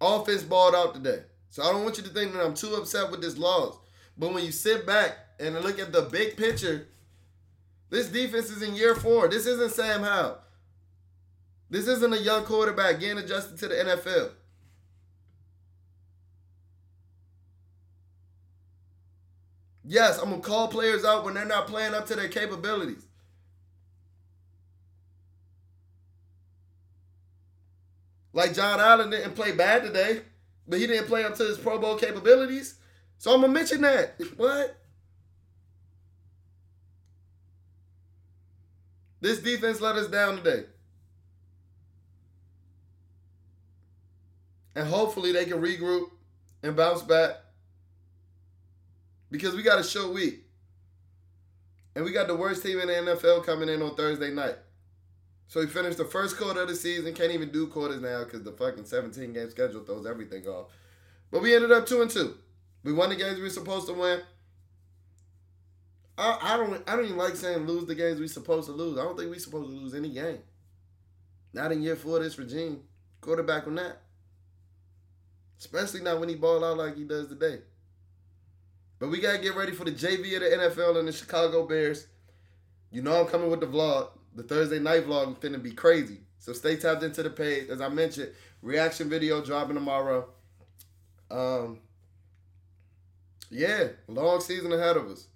Offense 0.00 0.44
balled 0.44 0.76
out 0.76 0.94
today. 0.94 1.22
So 1.50 1.64
I 1.64 1.72
don't 1.72 1.82
want 1.82 1.96
you 1.96 2.04
to 2.04 2.10
think 2.10 2.32
that 2.32 2.44
I'm 2.44 2.54
too 2.54 2.76
upset 2.76 3.10
with 3.10 3.20
this 3.20 3.36
loss. 3.36 3.76
But 4.16 4.32
when 4.32 4.44
you 4.44 4.52
sit 4.52 4.86
back 4.86 5.16
and 5.40 5.56
look 5.56 5.80
at 5.80 5.92
the 5.92 6.02
big 6.02 6.36
picture, 6.36 6.86
this 7.90 8.06
defense 8.06 8.48
is 8.48 8.62
in 8.62 8.76
year 8.76 8.94
four. 8.94 9.26
This 9.26 9.44
isn't 9.46 9.72
Sam 9.72 10.04
Howell. 10.04 10.38
This 11.68 11.88
isn't 11.88 12.14
a 12.14 12.18
young 12.18 12.44
quarterback 12.44 13.00
getting 13.00 13.18
adjusted 13.18 13.58
to 13.58 13.66
the 13.66 13.74
NFL. 13.74 14.30
Yes, 19.82 20.18
I'm 20.18 20.30
going 20.30 20.42
to 20.42 20.46
call 20.46 20.68
players 20.68 21.04
out 21.04 21.24
when 21.24 21.34
they're 21.34 21.44
not 21.44 21.66
playing 21.66 21.94
up 21.94 22.06
to 22.06 22.14
their 22.14 22.28
capabilities. 22.28 23.07
Like 28.38 28.54
Jon 28.54 28.78
Allen 28.78 29.10
didn't 29.10 29.34
play 29.34 29.50
bad 29.50 29.82
today, 29.82 30.20
but 30.68 30.78
he 30.78 30.86
didn't 30.86 31.08
play 31.08 31.24
up 31.24 31.34
to 31.38 31.42
his 31.42 31.58
Pro 31.58 31.76
Bowl 31.76 31.96
capabilities. 31.96 32.76
So 33.18 33.34
I'm 33.34 33.40
gonna 33.40 33.52
mention 33.52 33.80
that. 33.80 34.14
What? 34.36 34.78
This 39.20 39.40
defense 39.40 39.80
let 39.80 39.96
us 39.96 40.06
down 40.06 40.36
today. 40.36 40.66
And 44.76 44.86
hopefully 44.86 45.32
they 45.32 45.44
can 45.44 45.60
regroup 45.60 46.04
and 46.62 46.76
bounce 46.76 47.02
back. 47.02 47.38
Because 49.32 49.56
we 49.56 49.64
got 49.64 49.80
a 49.80 49.82
show 49.82 50.12
week. 50.12 50.44
And 51.96 52.04
we 52.04 52.12
got 52.12 52.28
the 52.28 52.36
worst 52.36 52.62
team 52.62 52.78
in 52.78 52.86
the 52.86 52.92
NFL 52.92 53.44
coming 53.44 53.68
in 53.68 53.82
on 53.82 53.96
Thursday 53.96 54.30
night. 54.30 54.58
So 55.48 55.62
he 55.62 55.66
finished 55.66 55.96
the 55.96 56.04
first 56.04 56.36
quarter 56.36 56.60
of 56.60 56.68
the 56.68 56.76
season. 56.76 57.14
Can't 57.14 57.32
even 57.32 57.50
do 57.50 57.66
quarters 57.66 58.02
now 58.02 58.22
because 58.22 58.42
the 58.42 58.52
fucking 58.52 58.84
17 58.84 59.32
game 59.32 59.50
schedule 59.50 59.82
throws 59.82 60.06
everything 60.06 60.46
off. 60.46 60.66
But 61.30 61.42
we 61.42 61.54
ended 61.54 61.72
up 61.72 61.86
two 61.86 62.02
and 62.02 62.10
two. 62.10 62.36
We 62.84 62.92
won 62.92 63.08
the 63.08 63.16
games 63.16 63.36
we 63.36 63.44
were 63.44 63.50
supposed 63.50 63.86
to 63.88 63.94
win. 63.94 64.20
I, 66.18 66.38
I 66.42 66.56
don't 66.56 66.88
I 66.88 66.96
don't 66.96 67.06
even 67.06 67.16
like 67.16 67.36
saying 67.36 67.66
lose 67.66 67.86
the 67.86 67.94
games 67.94 68.20
we 68.20 68.28
supposed 68.28 68.66
to 68.66 68.72
lose. 68.72 68.98
I 68.98 69.04
don't 69.04 69.16
think 69.16 69.30
we 69.30 69.38
supposed 69.38 69.70
to 69.70 69.74
lose 69.74 69.94
any 69.94 70.10
game. 70.10 70.38
Not 71.54 71.72
in 71.72 71.82
year 71.82 71.96
four 71.96 72.18
of 72.18 72.24
this 72.24 72.38
regime. 72.38 72.82
Quarterback 73.20 73.66
on 73.66 73.76
that. 73.76 74.02
Especially 75.58 76.02
not 76.02 76.20
when 76.20 76.28
he 76.28 76.34
ball 76.34 76.62
out 76.62 76.76
like 76.76 76.96
he 76.96 77.04
does 77.04 77.28
today. 77.28 77.60
But 78.98 79.08
we 79.08 79.20
gotta 79.20 79.38
get 79.38 79.56
ready 79.56 79.72
for 79.72 79.84
the 79.84 79.92
JV 79.92 80.34
of 80.36 80.42
the 80.42 80.68
NFL 80.68 80.98
and 80.98 81.08
the 81.08 81.12
Chicago 81.12 81.66
Bears. 81.66 82.06
You 82.90 83.00
know 83.00 83.20
I'm 83.20 83.28
coming 83.28 83.50
with 83.50 83.60
the 83.60 83.66
vlog 83.66 84.10
the 84.38 84.44
Thursday 84.44 84.78
night 84.78 85.04
vlog 85.04 85.32
is 85.32 85.36
finna 85.38 85.60
be 85.60 85.72
crazy. 85.72 86.18
So 86.38 86.52
stay 86.52 86.76
tapped 86.76 87.02
into 87.02 87.24
the 87.24 87.30
page. 87.30 87.68
As 87.68 87.80
I 87.80 87.88
mentioned, 87.88 88.30
reaction 88.62 89.10
video 89.10 89.44
dropping 89.44 89.74
tomorrow. 89.74 90.28
Um, 91.28 91.80
yeah, 93.50 93.88
long 94.06 94.40
season 94.40 94.72
ahead 94.72 94.96
of 94.96 95.08
us. 95.08 95.26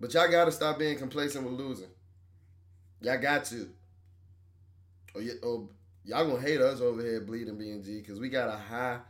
But 0.00 0.14
y'all 0.14 0.30
gotta 0.30 0.50
stop 0.50 0.78
being 0.78 0.96
complacent 0.96 1.44
with 1.44 1.52
losing. 1.52 1.90
Y'all 3.02 3.20
got 3.20 3.44
to. 3.46 3.68
Oh, 5.14 5.20
yeah, 5.20 5.34
oh 5.42 5.68
y'all 6.04 6.26
gonna 6.26 6.40
hate 6.40 6.62
us 6.62 6.80
over 6.80 7.02
here 7.02 7.20
bleeding 7.20 7.56
BNG 7.56 8.00
because 8.00 8.18
we 8.18 8.30
got 8.30 8.48
a 8.48 8.56
high 8.56 9.00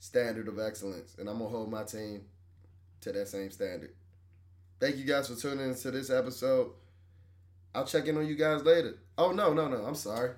standard 0.00 0.48
of 0.48 0.58
excellence, 0.58 1.14
and 1.18 1.28
I'm 1.28 1.38
gonna 1.38 1.50
hold 1.50 1.70
my 1.70 1.84
team 1.84 2.22
to 3.02 3.12
that 3.12 3.28
same 3.28 3.52
standard. 3.52 3.94
Thank 4.80 4.96
you 4.96 5.04
guys 5.04 5.28
for 5.28 5.36
tuning 5.36 5.68
into 5.68 5.92
this 5.92 6.10
episode. 6.10 6.72
I'll 7.74 7.86
check 7.86 8.06
in 8.06 8.16
on 8.16 8.26
you 8.26 8.36
guys 8.36 8.62
later. 8.62 8.98
Oh 9.18 9.32
no, 9.32 9.52
no, 9.52 9.68
no. 9.68 9.84
I'm 9.84 9.94
sorry. 9.94 10.32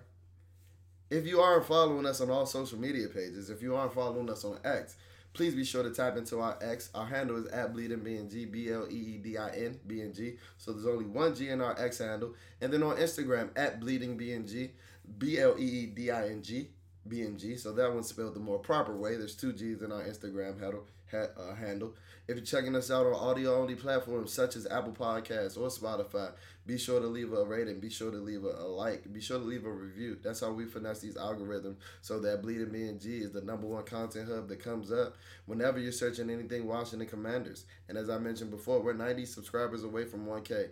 If 1.11 1.26
you 1.26 1.41
aren't 1.41 1.66
following 1.66 2.07
us 2.07 2.20
on 2.20 2.30
all 2.30 2.47
social 2.47 2.78
media 2.78 3.09
pages, 3.09 3.51
if 3.51 3.62
you 3.62 3.76
aren't 3.76 3.95
following 3.95 4.28
us 4.28 4.45
on 4.45 4.59
X, 4.64 4.97
please 5.34 5.55
be 5.55 5.64
sure 5.64 5.82
to 5.82 5.91
tap 5.91 6.16
into 6.16 6.41
our 6.41 6.59
X. 6.61 6.91
Our 6.95 7.07
handle 7.07 7.37
is 7.37 7.47
at 7.49 7.72
Bleeding 7.72 8.01
BNG, 8.01 8.51
B 8.51 8.70
L 8.72 8.87
E 8.91 8.95
E 8.95 9.18
D 9.18 9.39
I 9.39 9.51
N 9.51 9.78
B 9.87 10.03
N 10.03 10.12
G. 10.12 10.37
So 10.57 10.72
there's 10.72 10.87
only 10.87 11.05
one 11.05 11.34
G 11.34 11.51
in 11.51 11.61
our 11.61 11.78
X 11.78 11.99
handle. 11.99 12.34
And 12.61 12.72
then 12.72 12.82
on 12.82 12.97
Instagram, 12.97 13.51
at 13.57 13.80
Bleeding 13.80 14.18
BNG, 14.18 14.70
B 15.18 15.39
L 15.39 15.55
E 15.59 15.62
E 15.62 15.87
D 15.87 16.11
I 16.11 16.28
N 16.28 16.43
G. 16.43 16.70
BNG. 17.09 17.59
So 17.59 17.72
that 17.72 17.93
one's 17.93 18.09
spelled 18.09 18.34
the 18.34 18.41
more 18.41 18.59
proper 18.59 18.97
way. 18.97 19.16
There's 19.16 19.37
two 19.37 19.53
G's 19.53 19.82
in 19.82 19.93
our 19.93 20.03
Instagram 20.03 20.61
handle. 20.61 20.87
Ha, 21.13 21.27
uh, 21.39 21.55
handle. 21.55 21.95
If 22.27 22.37
you're 22.37 22.45
checking 22.45 22.75
us 22.75 22.91
out 22.91 23.07
on 23.07 23.15
audio 23.15 23.61
only 23.61 23.77
platforms 23.77 24.33
such 24.33 24.57
as 24.57 24.67
Apple 24.67 24.93
Podcasts 24.93 25.57
or 25.57 25.69
Spotify, 25.69 26.33
be 26.67 26.77
sure 26.77 26.99
to 26.99 27.07
leave 27.07 27.33
a 27.33 27.45
rating. 27.45 27.79
Be 27.79 27.91
sure 27.91 28.11
to 28.11 28.17
leave 28.17 28.45
a, 28.45 28.49
a 28.49 28.67
like. 28.67 29.13
Be 29.13 29.21
sure 29.21 29.39
to 29.39 29.45
leave 29.45 29.65
a 29.65 29.71
review. 29.71 30.19
That's 30.21 30.41
how 30.41 30.51
we 30.51 30.65
finesse 30.65 30.99
these 30.99 31.15
algorithms 31.15 31.77
so 32.03 32.19
that 32.21 32.43
Bleeding 32.43 32.69
BNG 32.69 33.23
is 33.23 33.31
the 33.31 33.43
number 33.43 33.69
one 33.69 33.85
content 33.85 34.29
hub 34.29 34.49
that 34.49 34.59
comes 34.59 34.91
up 34.91 35.15
whenever 35.47 35.79
you're 35.79 35.93
searching 35.93 36.29
anything 36.29 36.67
Washington 36.67 37.09
Commanders. 37.09 37.67
And 37.89 37.97
as 37.97 38.11
I 38.11 38.19
mentioned 38.19 38.51
before, 38.51 38.81
we're 38.81 38.93
90 38.93 39.27
subscribers 39.27 39.85
away 39.85 40.07
from 40.07 40.27
1K. 40.27 40.71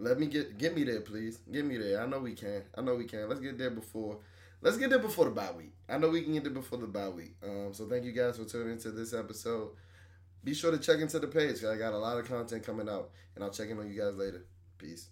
Let 0.00 0.18
me 0.18 0.26
get 0.26 0.58
get 0.58 0.74
me 0.74 0.82
there, 0.82 1.02
please. 1.02 1.38
Get 1.52 1.64
me 1.64 1.76
there. 1.76 2.02
I 2.02 2.06
know 2.06 2.18
we 2.18 2.32
can. 2.32 2.62
I 2.74 2.80
know 2.80 2.96
we 2.96 3.04
can. 3.04 3.28
Let's 3.28 3.40
get 3.40 3.58
there 3.58 3.70
before 3.70 4.18
let's 4.62 4.76
get 4.76 4.90
there 4.90 4.98
before 4.98 5.26
the 5.26 5.30
bye 5.30 5.50
week. 5.56 5.72
I 5.88 5.98
know 5.98 6.10
we 6.10 6.22
can 6.22 6.34
get 6.34 6.44
there 6.44 6.52
before 6.52 6.78
the 6.78 6.86
bye 6.86 7.08
week. 7.08 7.34
Um, 7.42 7.72
so 7.72 7.86
thank 7.86 8.04
you 8.04 8.12
guys 8.12 8.36
for 8.38 8.44
tuning 8.44 8.72
into 8.72 8.90
this 8.90 9.12
episode. 9.12 9.70
Be 10.42 10.54
sure 10.54 10.70
to 10.70 10.78
check 10.78 11.00
into 11.00 11.18
the 11.18 11.26
page. 11.26 11.64
I 11.64 11.76
got 11.76 11.92
a 11.92 11.98
lot 11.98 12.18
of 12.18 12.26
content 12.26 12.64
coming 12.64 12.88
out, 12.88 13.10
and 13.34 13.44
I'll 13.44 13.50
check 13.50 13.68
in 13.68 13.78
on 13.78 13.90
you 13.90 14.00
guys 14.00 14.14
later. 14.14 14.46
Peace. 14.78 15.08